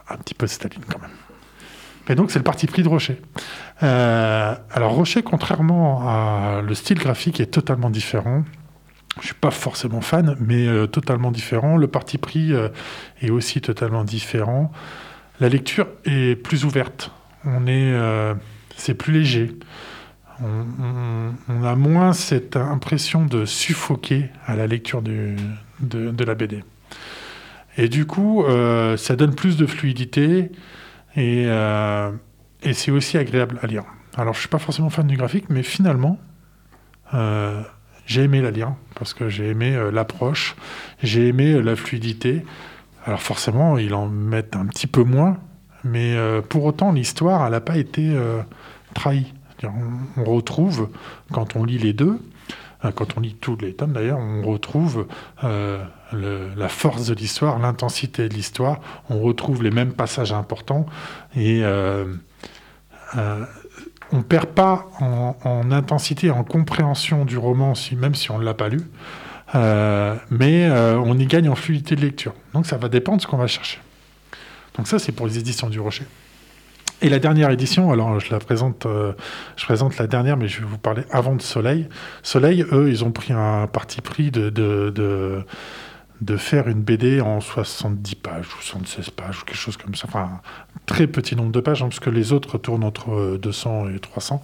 [0.09, 1.11] un petit peu Staline quand même.
[2.07, 3.19] Et donc c'est le parti pris de Rocher.
[3.83, 8.45] Euh, alors Rocher, contrairement à le style graphique, est totalement différent.
[9.19, 11.75] Je suis pas forcément fan, mais euh, totalement différent.
[11.75, 12.69] Le parti pris euh,
[13.21, 14.71] est aussi totalement différent.
[15.41, 17.11] La lecture est plus ouverte.
[17.43, 17.93] On est,
[18.77, 19.57] c'est plus léger.
[20.41, 25.35] On, a moins cette impression de suffoquer à la lecture de,
[26.23, 26.63] la BD.
[27.77, 30.51] Et du coup, euh, ça donne plus de fluidité
[31.15, 32.11] et, euh,
[32.63, 33.83] et c'est aussi agréable à lire.
[34.17, 36.19] Alors, je suis pas forcément fan du graphique, mais finalement,
[37.13, 37.61] euh,
[38.05, 40.55] j'ai aimé la lire parce que j'ai aimé l'approche,
[41.03, 42.45] j'ai aimé la fluidité.
[43.05, 45.37] Alors forcément, ils en mettent un petit peu moins,
[45.83, 46.15] mais
[46.49, 48.17] pour autant, l'histoire, elle n'a pas été
[48.93, 49.33] trahie.
[49.63, 50.89] On, retrouve,
[51.31, 52.19] quand on lit les deux,
[52.85, 55.07] euh, quand on lit tous les tomes d'ailleurs, on retrouve
[55.43, 55.83] euh,
[56.13, 58.79] la force de l'histoire, l'intensité de l'histoire,
[59.09, 60.85] on retrouve les mêmes passages importants
[61.35, 62.05] et euh,
[64.11, 68.53] on perd pas en, en intensité, en compréhension du roman, même si on ne l'a
[68.53, 68.81] pas lu,
[70.31, 72.33] mais on y gagne en fluidité de lecture.
[72.53, 73.79] Donc ça va dépendre de ce qu'on va chercher.
[74.77, 76.05] Donc ça, c'est pour les éditions du Rocher.
[77.01, 79.13] Et la dernière édition, alors je la présente, euh,
[79.55, 81.87] je présente la dernière, mais je vais vous parler avant de Soleil.
[82.23, 84.93] Soleil, eux, ils ont pris un parti pris de, de,
[86.21, 90.07] de, faire une BD en 70 pages ou 76 pages ou quelque chose comme ça.
[90.09, 93.37] Enfin, un très petit nombre de pages, hein, parce que les autres tournent entre euh,
[93.37, 94.43] 200 et 300.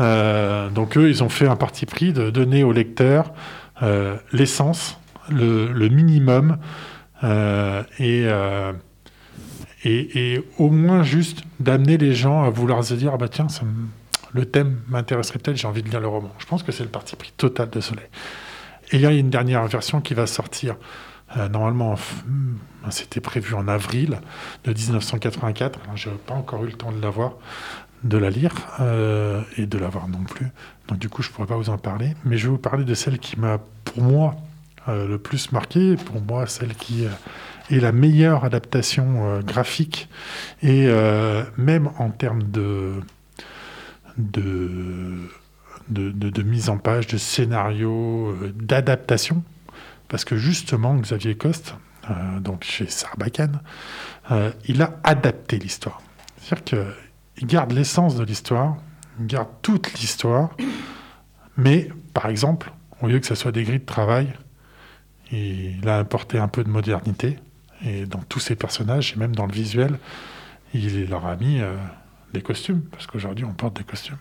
[0.00, 3.32] Euh, donc eux, ils ont fait un parti pris de donner au lecteur
[3.82, 4.98] euh, l'essence,
[5.30, 6.58] le, le minimum,
[7.24, 8.72] euh, et, euh,
[9.84, 13.46] et, au moins juste d'amener les gens à vouloir se dire, ah bah tiens,
[14.32, 16.30] le thème m'intéresserait peut-être, j'ai envie de lire le roman.
[16.38, 18.06] Je pense que c'est le parti pris total de Soleil.
[18.92, 20.76] Et il y a une dernière version qui va sortir.
[21.36, 24.20] euh, normalement, hmm, c'était prévu en avril
[24.64, 25.80] de 1984.
[25.84, 27.32] Alors, j'ai pas encore eu le temps de la voir,
[28.04, 30.46] de la lire euh, et de la voir non plus.
[30.86, 32.14] Donc du coup, je pourrais pas vous en parler.
[32.24, 34.36] Mais je vais vous parler de celle qui m'a, pour moi,
[34.88, 35.96] euh, le plus marqué.
[35.96, 37.06] Pour moi, celle qui
[37.70, 40.08] est la meilleure adaptation euh, graphique
[40.62, 43.00] et euh, même en termes de
[44.18, 45.28] de,
[45.90, 49.44] de, mise en page, de scénario, euh, d'adaptation.
[50.08, 51.74] Parce que justement, Xavier Coste,
[52.40, 53.60] donc chez Sarbacane,
[54.66, 56.00] il a adapté l'histoire.
[56.38, 56.64] C'est-à-dire
[57.36, 58.76] qu'il garde l'essence de l'histoire,
[59.20, 60.50] il garde toute l'histoire,
[61.56, 64.32] mais par exemple, au lieu que ce soit des grilles de travail,
[65.32, 67.38] il a apporté un peu de modernité,
[67.84, 69.98] et dans tous ses personnages, et même dans le visuel,
[70.74, 71.74] il leur a mis euh,
[72.32, 74.18] des costumes, parce qu'aujourd'hui on porte des costumes.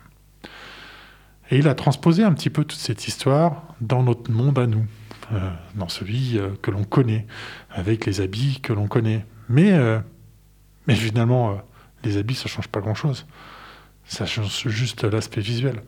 [1.52, 4.86] Et il a transposé un petit peu toute cette histoire dans notre monde à nous,
[5.32, 7.28] euh, dans celui euh, que l'on connaît,
[7.72, 9.26] avec les habits que l'on connaît.
[9.48, 9.78] Mais,
[10.88, 11.62] mais finalement,
[12.04, 13.28] les habits, ça change pas grand-chose.
[14.06, 15.84] Ça change juste l'aspect visuel.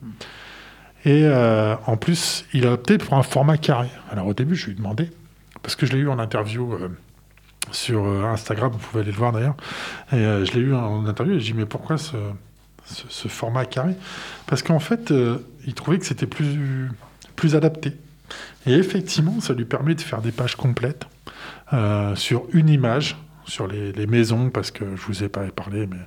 [1.05, 3.89] Et en plus, il a opté pour un format carré.
[4.11, 5.09] Alors au début, je lui ai demandé,
[5.63, 6.77] parce que je l'ai eu en interview
[7.71, 9.55] sur euh, Instagram, vous pouvez aller le voir d'ailleurs,
[10.11, 12.17] et euh, je l'ai eu en interview et je lui ai dit, mais pourquoi ce,
[13.27, 13.95] format carré?
[14.45, 16.89] Parce qu'en fait, euh, il trouvait que c'était plus,
[17.35, 17.93] plus adapté.
[18.65, 21.05] Et effectivement, ça lui permet de faire des pages complètes
[22.15, 25.97] sur une image, sur les, maisons, parce que je vous ai pas parlé, mais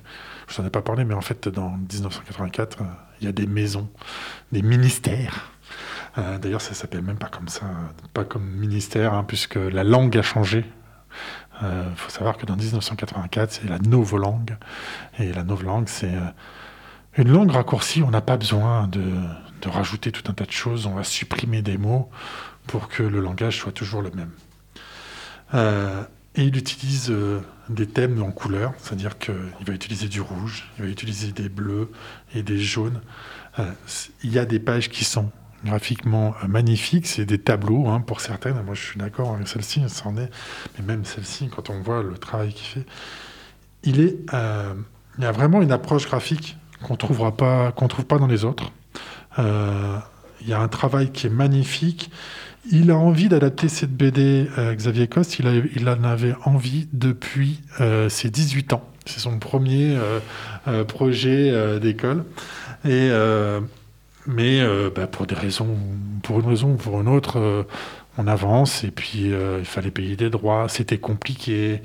[0.47, 2.85] je vous en ai pas parlé, mais en fait, dans 1984, euh,
[3.19, 3.89] il y a des maisons,
[4.51, 5.51] des ministères.
[6.41, 7.61] D'ailleurs, ça s'appelle même pas comme ça,
[8.13, 10.65] pas comme ministère, hein, puisque la langue a changé.
[11.61, 14.57] Il faut savoir que dans 1984, c'est la langue
[15.19, 16.11] Et la langue c'est
[17.17, 18.03] une langue raccourcie.
[18.03, 19.03] On n'a pas besoin de,
[19.65, 20.85] rajouter tout un tas de choses.
[20.85, 22.09] On va supprimer des mots
[22.67, 24.31] pour que le langage soit toujours le même.
[25.53, 26.03] Euh,
[26.35, 30.85] et il utilise euh, des thèmes en couleur, c'est-à-dire qu'il va utiliser du rouge, il
[30.85, 31.91] va utiliser des bleus
[32.33, 33.01] et des jaunes.
[33.59, 33.69] Euh,
[34.23, 35.29] il y a des pages qui sont
[35.65, 38.61] graphiquement magnifiques, c'est des tableaux hein, pour certaines.
[38.63, 40.29] Moi, je suis d'accord avec celle-ci, ça en est.
[40.77, 42.85] Mais même celle-ci, quand on voit le travail qu'il fait,
[43.83, 44.17] il est,
[45.17, 48.45] il y a vraiment une approche graphique qu'on trouvera pas, qu'on trouve pas dans les
[48.45, 48.71] autres.
[49.37, 52.11] il y a un travail qui est magnifique
[52.69, 55.39] il a envie d'adapter cette BD, euh, Xavier Coste.
[55.39, 58.87] Il, en avait envie depuis euh, ses 18 ans.
[59.05, 59.97] C'est son premier
[60.67, 62.25] euh, projet d'école.
[62.85, 63.09] Et,
[64.27, 64.61] mais
[64.95, 65.77] bah, pour des raisons,
[66.23, 67.65] pour une raison ou pour une autre,
[68.17, 68.83] on avance.
[68.83, 70.67] Et puis, il fallait payer des droits.
[70.69, 71.81] C'était compliqué.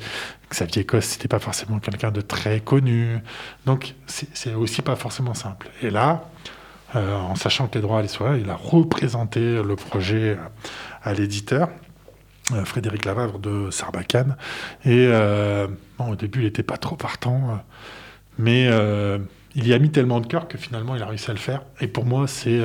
[0.51, 3.19] Xavier Coste, c'était pas forcément quelqu'un de très connu.
[3.65, 5.69] Donc, c'est aussi pas forcément simple.
[5.83, 6.29] Et là,
[6.95, 10.39] euh, en sachant que les droits allaient sur il a représenté le projet
[11.03, 11.69] à l'éditeur.
[12.53, 14.37] Euh, Frédéric Lavavre de Sarbacane.
[14.85, 15.67] Et euh,
[15.99, 17.61] au début, il n'était pas trop partant,
[18.39, 18.69] mais
[19.57, 21.63] il y a mis tellement de cœur que finalement, il a réussi à le faire.
[21.81, 22.61] Et pour moi, c'est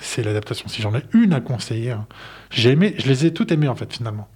[0.00, 0.68] c'est l'adaptation.
[0.68, 2.06] Si j'en ai une à conseiller, hein,
[2.50, 4.28] j'ai aimé, je les ai toutes aimées en fait finalement,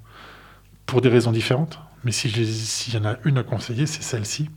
[0.87, 1.79] pour des raisons différentes.
[2.05, 4.51] Mais si s'il y en a une à conseiller, c'est celle-ci.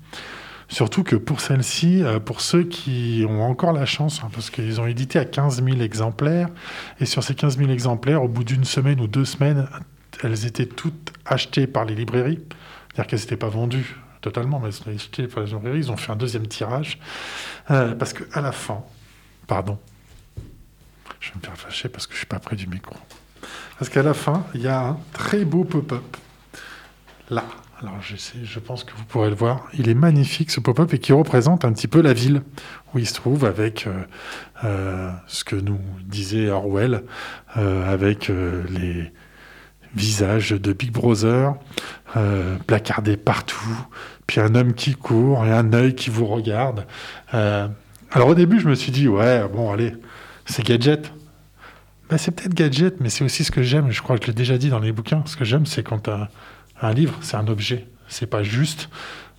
[0.70, 4.82] Surtout que pour celle-ci, euh, pour ceux qui ont encore la chance, hein, parce qu'ils
[4.82, 6.50] ont édité à 15 000 exemplaires,
[7.00, 9.68] et sur ces 15 000 exemplaires, au bout d'une semaine ou deux semaines,
[10.24, 12.40] elles étaient toutes achetées par les librairies.
[12.88, 15.80] C'est-à-dire qu'elles n'étaient pas vendues totalement, mais les librairies.
[15.80, 16.98] Ils ont fait un deuxième tirage.
[17.70, 18.84] Euh, parce qu'à la fin,
[19.46, 19.78] pardon,
[21.20, 22.96] je vais me faire fâcher parce que je ne suis pas près du micro.
[23.78, 26.18] Parce qu'à la fin, il y a un très beau pop-up.
[27.30, 27.44] Là,
[27.82, 29.68] alors je, je pense que vous pourrez le voir.
[29.74, 32.44] Il est magnifique ce pop-up et qui représente un petit peu la ville
[32.94, 34.04] où il se trouve avec euh,
[34.64, 37.04] euh, ce que nous disait Orwell,
[37.56, 39.12] avec les
[39.96, 41.54] visages de Big Brother
[42.66, 43.88] placardés partout,
[44.28, 46.86] puis un homme qui court et un œil qui vous regarde.
[47.32, 49.94] alors au début je me suis dit ouais bon allez
[50.46, 51.12] c'est gadget.
[52.10, 53.92] Ben, c'est peut-être gadget, mais c'est aussi ce que j'aime.
[53.92, 55.24] Je crois que je l'ai déjà dit dans les bouquins.
[55.26, 57.88] Ce que j'aime, c'est quand un livre, c'est un objet.
[58.08, 58.90] C'est pas juste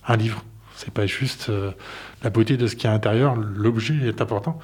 [0.07, 0.43] un livre.
[0.75, 1.71] C'est pas juste euh,
[2.23, 3.35] la beauté de ce qui est à l'intérieur.
[3.35, 4.59] L'objet est important.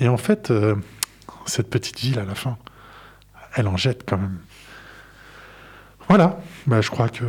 [0.00, 0.74] Et en fait, euh,
[1.46, 2.58] cette petite ville à la fin,
[3.54, 4.38] elle en jette quand même.
[6.08, 6.40] Voilà.
[6.66, 7.24] Bah, je crois que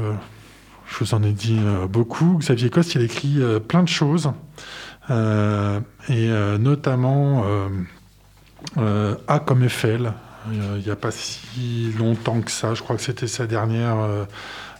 [0.89, 2.37] je vous en ai dit euh, beaucoup.
[2.39, 4.31] Xavier Coste, il écrit plein de choses.
[5.09, 6.29] et
[6.59, 7.43] notamment
[8.77, 10.13] A comme Eiffel.
[10.51, 12.73] Il n'y a pas si longtemps que ça.
[12.73, 13.97] Je crois que c'était sa dernière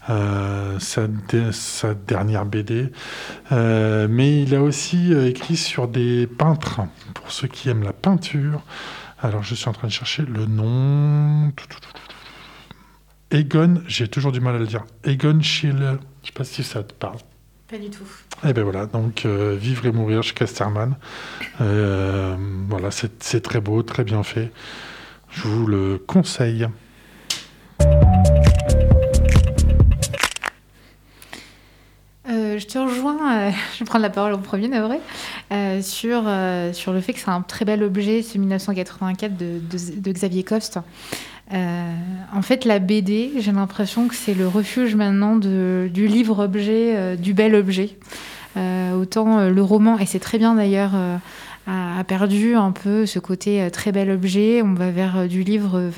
[0.10, 1.08] euh, sa,
[1.94, 2.92] dernière BD.
[3.52, 6.82] Euh, mais il a aussi euh, écrit sur des peintres,
[7.14, 8.62] pour ceux qui aiment la peinture.
[9.22, 11.52] Alors je suis en train de chercher le nom.
[13.32, 14.86] Egon, j'ai toujours du mal à le dire.
[15.04, 17.18] Egon Schiele, je sais pas si ça te parle.
[17.70, 18.04] Pas du tout.
[18.44, 20.96] Et eh ben voilà, donc Vivre et mourir chez Casterman.
[21.60, 24.52] voilà, c'est très beau, très bien fait.
[25.30, 26.68] Je vous le conseille.
[32.60, 35.00] je te rejoins, euh, je vais prendre la parole au premier, Navré,
[35.52, 39.60] euh, sur, euh, sur le fait que c'est un très bel objet, ce 1984 de,
[40.00, 40.80] de, Xavier Coste.
[41.52, 47.56] En fait, la BD, j'ai l'impression que c'est le refuge maintenant du livre-objet, du bel
[47.56, 47.98] objet.
[48.56, 50.94] autant le roman, et c'est très bien d'ailleurs,
[51.68, 54.62] a, a, perdu un peu ce côté très bel objet.
[54.62, 55.92] On va vers du livre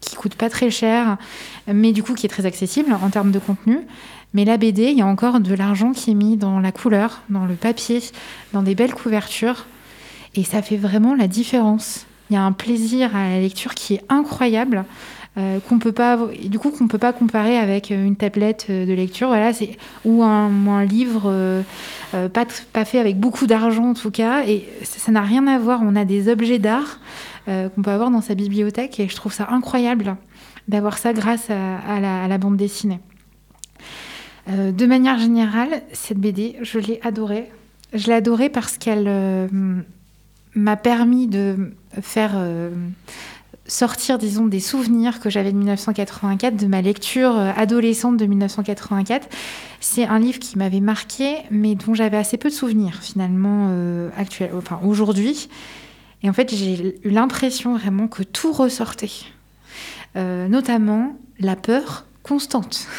[0.00, 1.16] qui coûte pas très cher,
[1.66, 3.80] mais du coup qui est très accessible en termes de contenu.
[4.34, 7.22] Mais la BD, il y a encore de l'argent qui est mis dans la couleur,
[7.30, 8.00] dans le papier,
[8.52, 9.66] dans des belles couvertures.
[10.34, 12.06] Et ça fait vraiment la différence.
[12.30, 14.84] Il y a un plaisir à la lecture qui est incroyable.
[15.36, 18.86] Euh, qu'on peut pas du coup qu'on peut pas comparer avec euh, une tablette euh,
[18.86, 21.64] de lecture voilà c'est ou un, livre
[22.12, 25.80] pas pas fait avec beaucoup d'argent en tout cas et ça n'a rien à voir
[25.82, 27.00] on a des objets d'art
[27.46, 30.16] qu'on peut avoir dans sa bibliothèque et je trouve ça incroyable
[30.68, 33.00] d'avoir ça grâce à la bande dessinée
[34.46, 37.50] de manière générale, cette BD, je l'ai adorée.
[37.94, 39.08] Je l'ai adorée parce qu'elle
[40.54, 42.70] m'a permis de faire euh,
[43.66, 49.28] sortir, disons, des souvenirs que j'avais de 1984, de ma lecture euh, adolescente de 1984.
[49.80, 54.10] C'est un livre qui m'avait marqué, mais dont j'avais assez peu de souvenirs finalement euh,
[54.16, 55.48] actuel, enfin aujourd'hui.
[56.22, 59.10] Et en fait, j'ai eu l'impression vraiment que tout ressortait,
[60.16, 62.86] Euh, notamment la peur constante.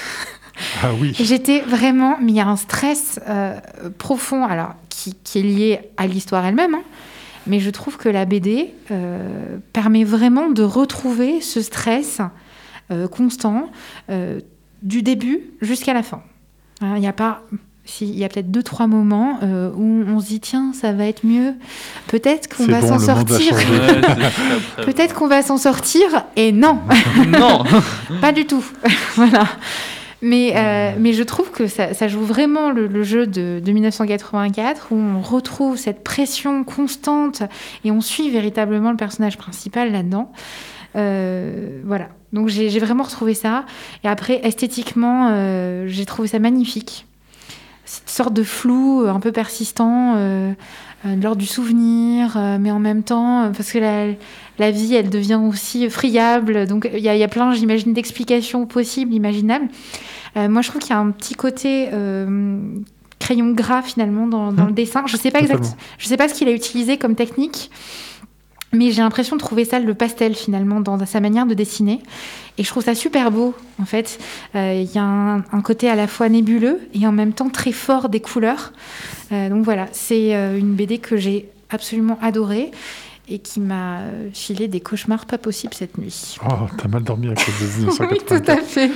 [0.82, 1.14] Ah oui.
[1.20, 3.60] J'étais vraiment, mais il y a un stress euh,
[3.98, 6.84] profond, alors qui, qui est lié à l'histoire elle-même, hein,
[7.48, 12.22] mais je trouve que la BD euh, permet vraiment de retrouver ce stress
[12.92, 13.72] euh, constant
[14.10, 14.40] euh,
[14.84, 16.22] du début jusqu'à la fin.
[16.82, 17.42] Hein, Il n'y a pas,
[17.86, 20.92] si, il y a peut-être deux trois moments euh, où on se dit tiens ça
[20.92, 21.54] va être mieux,
[22.08, 23.56] peut-être qu'on va bon, s'en sortir,
[24.86, 26.80] peut-être qu'on va s'en sortir et non.
[27.28, 27.64] Non
[28.22, 28.64] Pas du tout.
[29.16, 29.48] voilà.
[30.26, 33.72] Mais, euh, mais je trouve que ça, ça joue vraiment le, le jeu de, de
[33.72, 37.44] 1984 où on retrouve cette pression constante
[37.84, 40.32] et on suit véritablement le personnage principal là-dedans.
[40.96, 42.08] Euh, voilà.
[42.34, 43.66] Donc j'ai vraiment retrouvé ça.
[44.04, 47.06] Et après, esthétiquement, euh, j'ai trouvé ça magnifique.
[47.86, 50.54] Cette sorte de flou euh, un peu persistant euh,
[51.06, 54.08] euh, lors du souvenir, euh, mais en même temps, euh, parce que la,
[54.58, 56.66] la vie, elle devient aussi friable.
[56.66, 59.68] Donc, il y, y a plein, j'imagine, d'explications possibles, imaginables.
[60.38, 62.60] Euh, moi, je trouve qu'il y a un petit côté euh,
[63.20, 64.68] crayon gras, finalement, dans, dans Mmh.
[64.68, 65.04] le dessin.
[65.08, 65.64] Je sais pas Totalement.
[65.64, 67.72] exact, je sais pas ce qu'il a utilisé comme technique,
[68.74, 72.02] mais j'ai l'impression de trouver ça le pastel, finalement, dans sa manière de dessiner.
[72.58, 74.20] Et je trouve ça super beau, en fait.
[74.56, 77.50] Euh, Il y a un, un côté à la fois nébuleux et en même temps
[77.50, 78.74] très fort des couleurs.
[79.32, 82.72] Euh, donc voilà, c'est euh, une BD que j'ai absolument adorée
[83.28, 84.02] et qui m'a
[84.34, 86.38] filé des cauchemars pas possibles cette nuit.
[86.48, 88.50] Oh, t'as mal dormi à cause de Oui, tout 1984.
[88.50, 88.92] à fait.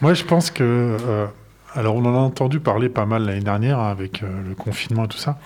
[0.00, 0.62] Moi, je pense que.
[0.62, 1.26] euh,
[1.74, 5.04] alors, on en a entendu parler pas mal l'année dernière hein, avec euh, le confinement
[5.04, 5.38] et tout ça.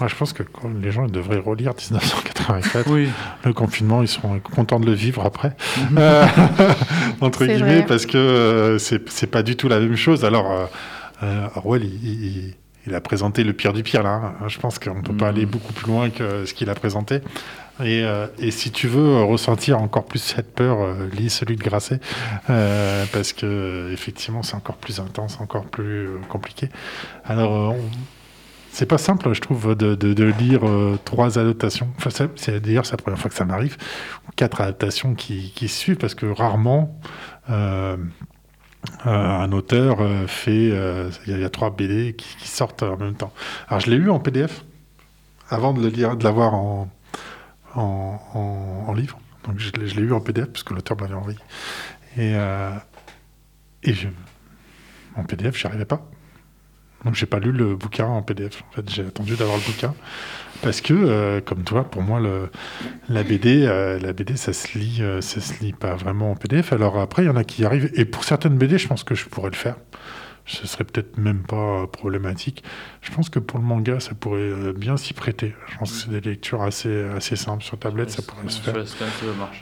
[0.00, 2.90] Moi, je pense que quand les gens ils devraient relire 1984.
[2.90, 3.08] Oui.
[3.44, 5.56] Le confinement, ils seront contents de le vivre après.
[5.96, 6.26] Euh,
[7.20, 7.86] entre guillemets, vrai.
[7.86, 10.24] parce que euh, c'est pas du tout la même chose.
[10.24, 10.68] Alors,
[11.22, 12.54] euh, Orwell, il, il-
[12.88, 14.20] il a présenté le pire du pire, là.
[14.40, 14.46] hein.
[14.46, 15.36] Je pense qu'on peut pas Mhm.
[15.36, 17.18] aller beaucoup plus loin que ce qu'il a présenté.
[17.80, 21.62] Et, euh, et si tu veux ressentir encore plus cette peur, euh, lis celui de
[21.62, 22.00] Grasset,
[22.48, 26.70] euh, parce que effectivement c'est encore plus intense, encore plus compliqué.
[27.24, 27.74] Alors
[28.70, 30.62] c'est pas simple, je trouve, de, lire
[31.04, 31.88] trois adaptations.
[31.98, 33.76] Enfin, c'est d'ailleurs c'est la première fois que ça m'arrive,
[34.36, 36.98] quatre adaptations qui, suivent, parce que rarement
[39.04, 39.98] un auteur
[40.28, 40.72] fait.
[41.26, 43.32] Il y, a- trois BD qui, qui sortent en même temps.
[43.68, 44.64] Alors je l'ai eu en PDF
[45.48, 46.88] avant de le lire, de l'avoir en,
[47.78, 49.18] en, livre.
[49.44, 51.38] Donc je, l'ai- eu en PDF parce que l'auteur l'avait envoyé.
[52.16, 52.70] Et, euh,
[53.82, 53.94] et
[55.16, 56.08] en PDF, j'y arrivais pas.
[57.04, 58.62] Donc j'ai pas lu le bouquin en PDF.
[58.70, 59.94] En fait, j'ai attendu d'avoir le bouquin
[60.62, 62.50] parce que, euh, comme toi, pour moi, le,
[63.08, 66.72] la BD, euh, la BD, ça se lit, euh, se lit pas vraiment en PDF.
[66.72, 67.90] Alors après, il y en a qui y arrivent.
[67.94, 69.76] Et pour certaines BD, je pense que je pourrais le faire.
[70.46, 72.62] Ce serait peut-être même pas problématique.
[73.02, 75.54] Je pense que pour le manga, ça pourrait euh, bien s'y prêter.
[75.68, 78.76] Je pense que c'est des lectures assez, assez simples sur tablette, ça pourrait se faire.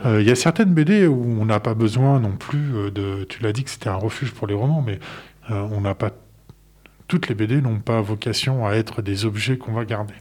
[0.04, 3.24] Euh, Il y a certaines BD où on n'a pas besoin non plus euh, de.
[3.24, 5.00] Tu l'as dit que c'était un refuge pour les romans, mais
[5.50, 6.10] euh, on n'a pas.
[7.08, 10.14] Toutes les BD n'ont pas vocation à être des objets qu'on va garder.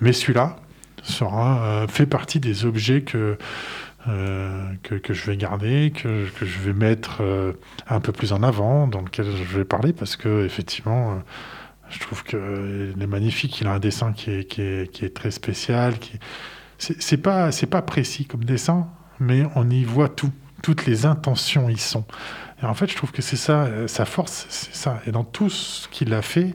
[0.00, 0.56] Mais celui-là
[1.02, 3.38] sera euh, fait partie des objets que,
[4.08, 7.52] euh, que, je vais garder, que, que je vais mettre euh,
[7.88, 11.14] un peu plus en avant, dans lequel je vais parler, parce que effectivement, euh,
[11.90, 13.60] je trouve qu'il est magnifique.
[13.60, 15.98] Il a un dessin qui est, qui est, qui est très spécial.
[15.98, 16.18] Qui...
[16.78, 18.88] C'est pas, pas précis comme dessin,
[19.18, 20.32] mais on y voit tout.
[20.62, 22.04] Toutes les intentions y sont.
[22.62, 25.00] Et en fait, je trouve que c'est ça, sa force, c'est ça.
[25.06, 26.54] Et dans tout ce qu'il a fait,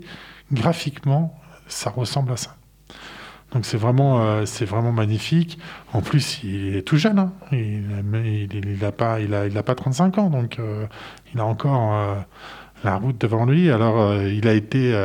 [0.51, 2.57] graphiquement, ça ressemble à ça.
[3.51, 5.59] Donc c'est vraiment, euh, c'est vraiment magnifique.
[5.93, 7.19] En plus, il est tout jeune.
[7.19, 7.33] hein.
[7.51, 7.83] Il,
[8.25, 10.85] il, il a pas, il a, il a pas 35 ans, donc euh,
[11.33, 12.15] il a encore euh,
[12.83, 13.69] la route devant lui.
[13.69, 14.95] Alors, il a été,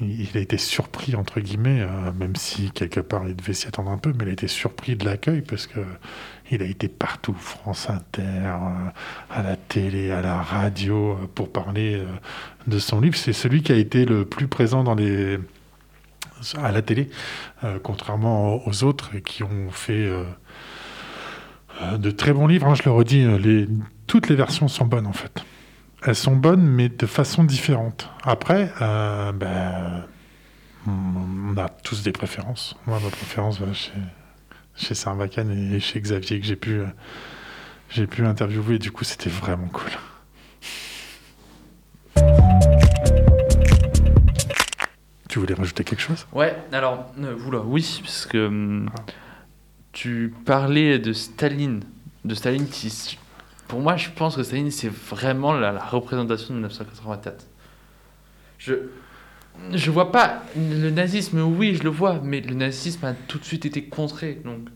[0.00, 1.86] il a été surpris entre guillemets,
[2.18, 4.96] même si quelque part il devait s'y attendre un peu, mais il a été surpris
[4.96, 5.80] de l'accueil parce que
[6.50, 8.50] il a été partout, France Inter,
[9.30, 12.02] à la télé, à la radio, pour parler
[12.66, 13.16] de son livre.
[13.16, 15.38] C'est celui qui a été le plus présent dans les
[16.62, 17.08] à la télé,
[17.62, 20.24] euh, contrairement aux autres qui ont fait euh,
[21.82, 22.66] euh, de très bons livres.
[22.66, 23.26] hein, je le redis,
[24.06, 25.44] toutes les versions sont bonnes en fait.
[26.06, 28.10] Elles sont bonnes, mais de façon différente.
[28.24, 30.04] Après, ben,
[30.86, 32.76] on a tous des préférences.
[32.86, 33.92] Moi, ma préférence va chez,
[34.76, 36.82] chez Sarbacane et chez Xavier que j'ai pu,
[37.88, 38.78] j'ai pu interviewer.
[38.78, 39.92] Du coup, c'était vraiment cool.
[45.34, 46.28] Tu voulais rajouter quelque chose?
[46.32, 48.88] Ouais, alors, euh, oula, oui, parce que hum,
[49.90, 51.80] tu parlais de Staline,
[52.24, 53.18] de Staline qui,
[53.66, 57.46] pour moi, je pense que Staline c'est vraiment la, la représentation de 1984.
[58.58, 58.74] Je
[59.72, 63.44] je vois pas le nazisme, oui, je le vois, mais le nazisme a tout de
[63.44, 64.40] suite été contré.
[64.44, 64.68] Donc,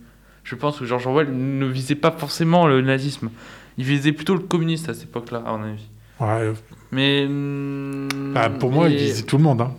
[0.43, 3.31] je pense que George Orwell ne visait pas forcément le nazisme.
[3.77, 5.87] Il visait plutôt le communiste à cette époque-là, à mon avis.
[6.19, 6.53] Ouais,
[6.91, 7.27] Mais.
[7.27, 9.61] hum, bah, pour moi, il visait tout le monde.
[9.61, 9.73] Hein.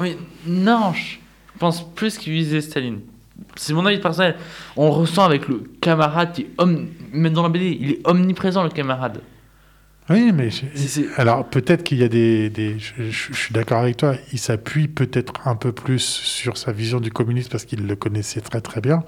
[0.00, 1.16] Oui, non, je
[1.58, 3.00] pense plus qu'il visait Staline.
[3.56, 4.36] C'est mon avis personnel.
[4.76, 6.88] On le ressent avec le camarade qui est om...
[7.12, 9.20] même dans la BD, il est omniprésent le camarade.
[10.08, 13.36] Oui, mais je- C'est- c'est- alors peut-être qu'il y a des, des- je, je- je
[13.38, 14.14] suis d'accord avec toi.
[14.32, 18.40] Il s'appuie peut-être un peu plus sur sa vision du communisme parce qu'il le connaissait
[18.40, 19.04] très très bien,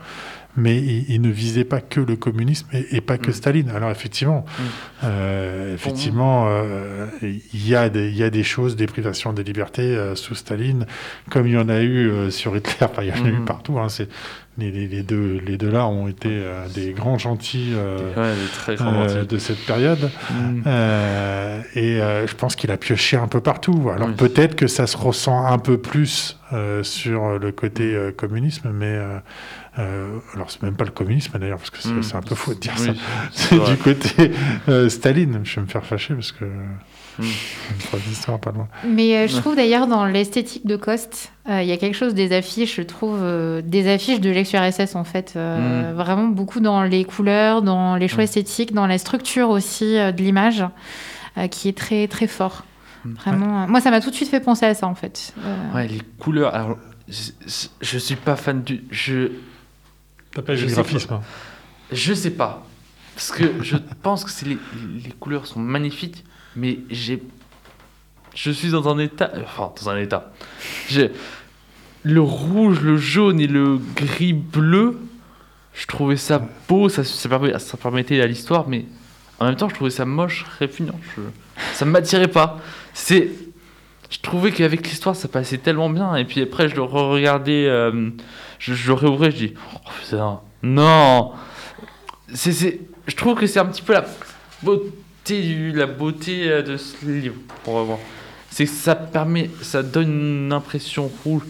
[0.56, 3.34] mais il, il ne visait pas que le communisme et, et pas que Mm.
[3.34, 3.70] Staline.
[3.70, 4.44] Alors effectivement,
[5.04, 9.82] euh, effectivement, euh, il y a des y a des choses, des privations des libertés
[9.96, 10.86] euh, sous Staline,
[11.30, 12.86] comme il y en a eu euh, sur Hitler.
[12.90, 13.44] Enfin, il y en a eu Mhm.
[13.44, 13.78] partout.
[13.78, 14.08] Hein, c'est
[14.58, 17.72] les, les- les deux les deux là ont été euh, des grands gentils.
[17.74, 20.10] euh, Ouais, très euh, de cette période.
[20.30, 20.62] Mm.
[20.66, 23.90] Euh, et euh, je pense qu'il a pioché un peu partout.
[23.94, 24.14] Alors Oui.
[24.14, 28.94] peut-être que ça se ressent un peu plus euh, sur le côté euh, communisme, mais
[29.78, 32.02] euh, alors c'est même pas le communisme d'ailleurs, parce que c'est Mm.
[32.02, 32.92] c'est un peu faux de dire Oui, ça.
[33.32, 34.30] c'est du côté
[34.68, 35.40] euh, Staline.
[35.44, 37.22] Je vais me faire fâcher parce que Mm.
[37.24, 38.68] une phrase d'histoire pas loin.
[38.86, 42.14] Mais euh, je trouve d'ailleurs dans l'esthétique de Coste, euh, il y a quelque chose
[42.14, 45.34] des affiches, je trouve, euh, des affiches de l'ex-URSS en fait.
[45.36, 45.96] euh, Mm.
[45.96, 48.24] Vraiment beaucoup dans les couleurs, dans les choix Mm.
[48.24, 50.64] esthétiques, dans la structure aussi euh, de l'image,
[51.38, 52.64] euh, qui est très très fort.
[53.04, 55.34] Vraiment, moi ça m'a tout de suite fait penser à ça en fait.
[55.44, 56.54] Euh, Ouais, les couleurs.
[56.54, 58.84] Alors, je, je- je suis pas fan du.
[58.92, 59.28] Je,
[60.36, 61.20] Je le sais graphisme.
[61.92, 62.66] je sais pas.
[63.14, 64.58] Parce que je pense que c'est les,
[65.04, 66.24] les couleurs sont magnifiques,
[66.56, 67.22] mais j'ai.
[68.34, 69.30] Je suis dans un état.
[69.44, 70.32] Enfin, dans un état.
[70.88, 71.10] J'ai.
[72.02, 74.98] Le rouge, le jaune et le gris bleu,
[75.74, 78.86] je trouvais ça beau, ça, ça, permet- ça permettait à l'histoire, mais
[79.38, 80.98] en même temps, je trouvais ça moche, répugnant.
[81.16, 81.22] Je,
[81.74, 82.58] ça ne m'attirait pas.
[82.94, 83.30] C'est.
[84.12, 86.16] Je trouvais qu'avec l'histoire, ça passait tellement bien.
[86.16, 88.10] Et puis après, je le re-regardais, euh,
[88.58, 91.32] je, je le réouvrais, je dis, oh putain, non.
[92.34, 94.04] C'est, c'est, je trouve que c'est un petit peu la
[94.62, 97.98] beauté, la beauté euh, de ce livre, voir.
[98.50, 101.44] C'est que ça permet, ça donne une impression rouge.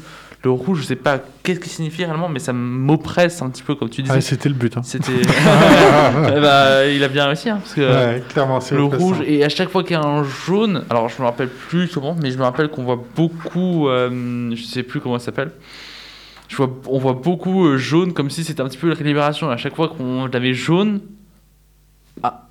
[0.44, 3.76] Le rouge, je sais pas qu'est-ce qu'il signifie réellement, mais ça m'oppresse un petit peu,
[3.76, 4.14] comme tu disais.
[4.16, 4.76] Ah, c'était le but.
[4.76, 4.82] Hein.
[4.82, 5.12] C'était.
[5.22, 9.44] Eh ben, il a bien réussi, hein, parce que Ouais, clairement, c'est le rouge, et
[9.44, 12.30] à chaque fois qu'il y a un jaune, alors je me rappelle plus comment, mais
[12.32, 15.52] je me rappelle qu'on voit beaucoup, euh, je sais plus comment ça s'appelle.
[16.48, 19.48] Je vois, on voit beaucoup euh, jaune comme si c'était un petit peu la libération.
[19.48, 21.00] À chaque fois qu'on l'avait jaune,
[22.22, 22.48] Ah.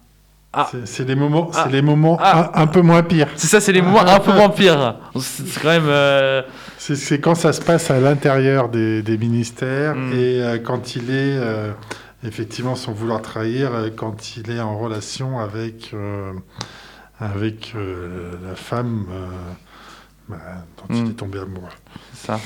[0.69, 1.63] C'est- C'est les moments, Ah.
[1.65, 2.51] c'est les moments Ah.
[2.55, 3.27] un, un peu moins pires.
[3.35, 4.95] c'est ça, c'est les moments un peu moins pires.
[5.19, 5.87] C'est quand même.
[5.87, 6.41] euh,
[6.77, 10.13] C'est- C'est quand ça se passe à l'intérieur des, des ministères Mm.
[10.13, 11.71] et euh, quand il est, euh,
[12.25, 15.93] effectivement, sans vouloir trahir, quand il est en relation avec,
[17.19, 17.73] avec
[18.43, 19.05] la femme
[20.27, 20.37] bah,
[20.77, 21.09] dont il Mm.
[21.09, 21.67] est tombé amoureux.
[22.13, 22.39] c'est ça.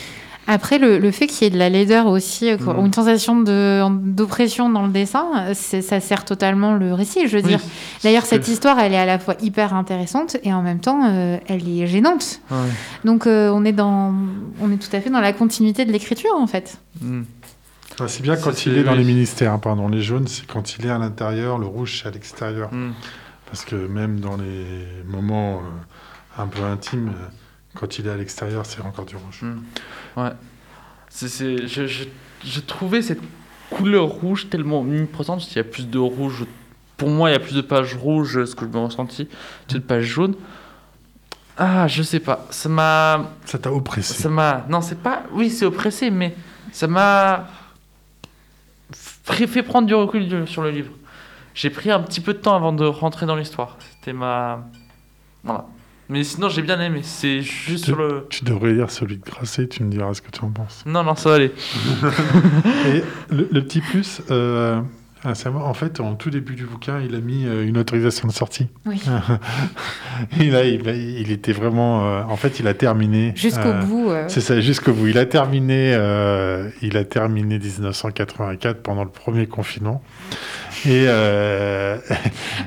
[0.48, 3.42] Après, le, le fait qu'il y ait de la laideur aussi, euh, ou une sensation
[3.42, 7.60] d'oppression dans le dessin, euh, ça sert totalement le récit, je veux Oui, dire.
[8.04, 11.38] D'ailleurs, cette histoire, elle est à la fois hyper intéressante et en même temps, euh,
[11.48, 12.42] elle est gênante.
[12.52, 12.58] Ouais.
[13.04, 14.14] Donc, euh, on, est dans,
[14.62, 16.78] on est tout à fait dans la continuité de l'écriture, en fait.
[17.02, 17.24] Mm.
[17.94, 19.88] Enfin, c'est bien quand il est dans les ministères, hein, pardon.
[19.88, 22.72] Les jaunes, c'est quand il est à l'intérieur, le rouge, c'est à l'extérieur.
[22.74, 22.92] Mm.
[23.46, 27.28] Parce que même dans les moments euh, un peu intimes, euh,
[27.76, 29.42] quand il est à l'extérieur, c'est encore du rouge.
[29.44, 29.64] Mm.
[30.18, 30.32] Ouais.
[31.10, 32.04] C'est, c'est- je, je,
[32.44, 33.20] je trouvais cette
[33.70, 35.50] couleur rouge tellement omniprésente.
[35.52, 36.46] Il y a plus de rouge.
[36.98, 39.28] Pour moi, il y a plus de pages rouges, ce que je me ressenti,
[39.68, 40.36] que de pages jaunes.
[41.58, 42.46] Ah, je sais pas.
[42.50, 43.32] Ça m'a.
[43.46, 44.14] Ça t'a oppressé.
[44.14, 44.66] Ça m'a.
[44.70, 45.24] Non, c'est pas.
[45.32, 46.36] Oui, c'est oppressé, mais
[46.72, 47.48] ça m'a.
[48.94, 50.92] Fait, prendre du recul sur le livre.
[51.54, 53.78] J'ai pris un petit peu de temps avant de rentrer dans l'histoire.
[53.80, 54.66] C'était ma.
[55.44, 55.66] Voilà.
[56.10, 57.00] Mais sinon, j'ai bien aimé.
[57.04, 58.28] C'est juste Tu- sur le.
[58.30, 60.84] Tu devrais lire celui de Grasset, tu me diras ce que tu en penses.
[60.86, 61.52] Non, non, ça va aller.
[62.88, 63.04] Et
[63.34, 64.82] le, le petit plus, euh,
[65.26, 65.34] ah,
[65.66, 68.68] en fait, en tout début du bouquin, il a mis euh, une autorisation de sortie.
[68.86, 69.02] Oui.
[70.40, 72.06] Et là, il, il était vraiment.
[72.06, 73.34] euh, en fait, il a terminé.
[73.36, 74.10] Jusqu'au euh, bout.
[74.12, 75.08] euh, C'est ça, jusqu'au bout.
[75.08, 75.92] Il a terminé,
[76.82, 80.02] il a terminé 1984 pendant le premier confinement.
[80.88, 81.98] Et euh,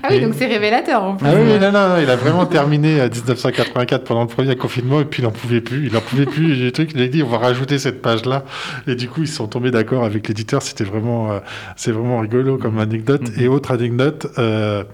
[0.02, 1.26] Ah oui, et- donc c'est révélateur, en plus.
[1.28, 5.00] ah oui, non, non, non, il a vraiment terminé à 1984 pendant le premier confinement
[5.00, 5.86] et puis il en pouvait plus.
[5.86, 6.72] Il en pouvait plus.
[6.72, 8.44] Trucs, il a dit on va rajouter cette page-là.
[8.88, 10.62] Et du coup, ils sont tombés d'accord avec l'éditeur.
[10.62, 11.38] C'était vraiment, euh,
[11.76, 13.28] c'est vraiment rigolo comme anecdote.
[13.36, 13.42] Mhm.
[13.42, 14.84] Et autre anecdote, euh,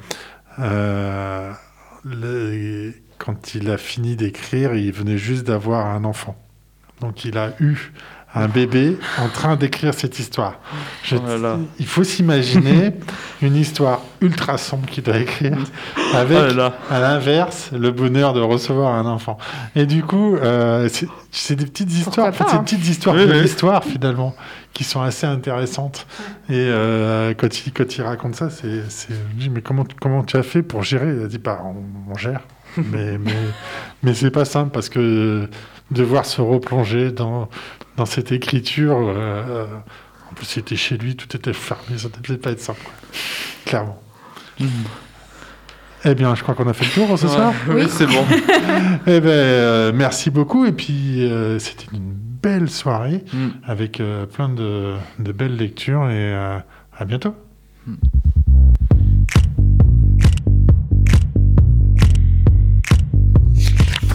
[0.59, 1.51] euh,
[2.05, 6.37] le- quand il a fini d'écrire, il venait juste d'avoir un enfant.
[7.01, 7.93] Donc il a eu
[8.37, 10.59] un bébé en train d'écrire cette histoire.
[11.05, 11.59] Je- Oh là là.
[11.79, 12.91] Il faut s'imaginer
[13.43, 15.57] une histoire ultra sombre qu'il doit écrire
[16.15, 16.79] avec Oh là là.
[16.91, 19.39] à l'inverse le bonheur de recevoir un enfant.
[19.77, 20.89] Et du coup, euh,
[21.31, 22.59] c'est des petites histoires, en fait, pas, c'est hein.
[22.61, 23.43] des petites histoires Oui, de oui.
[23.43, 24.35] l'histoire finalement
[24.75, 26.07] qui sont assez intéressantes.
[26.51, 30.37] Et euh, quand il quand il raconte ça, c'est je dis mais comment comment tu
[30.37, 31.15] as fait pour gérer?
[31.17, 32.41] Il a dit bah on, on gère,
[32.77, 33.33] mais mais
[34.03, 35.49] mais c'est pas simple parce que
[35.91, 37.49] devoir se replonger dans
[37.97, 38.97] dans cette écriture.
[38.99, 39.65] euh,
[40.31, 42.93] en plus, c'était chez lui, tout était fermé, ça devait pas être simple, quoi.
[43.67, 44.01] clairement.
[46.07, 47.53] Eh bien, je crois qu'on a fait le tour ce Ouais, soir.
[47.69, 48.25] oui, c'est bon.
[49.07, 50.67] Eh euh, merci beaucoup.
[50.67, 52.15] Et puis, euh, c'était une
[52.45, 53.47] belle soirée Mm.
[53.67, 56.05] avec euh, plein de, de belles lectures.
[56.11, 56.59] Et euh,
[56.99, 57.35] à bientôt.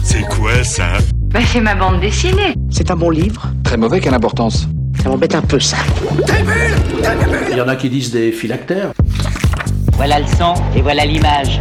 [0.02, 0.88] C'est quoi ça?
[1.32, 2.54] Bah, c'est ma bande dessinée.
[2.70, 3.48] C'est un bon livre.
[3.64, 4.68] Très mauvais, quelle importance
[5.02, 5.76] Ça m'embête un peu, ça.
[7.50, 8.92] Il y en a qui disent des phylactères.
[9.94, 11.58] Voilà le son et voilà l'image.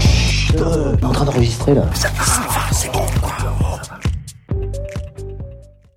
[1.04, 1.84] en train d'enregistrer, là.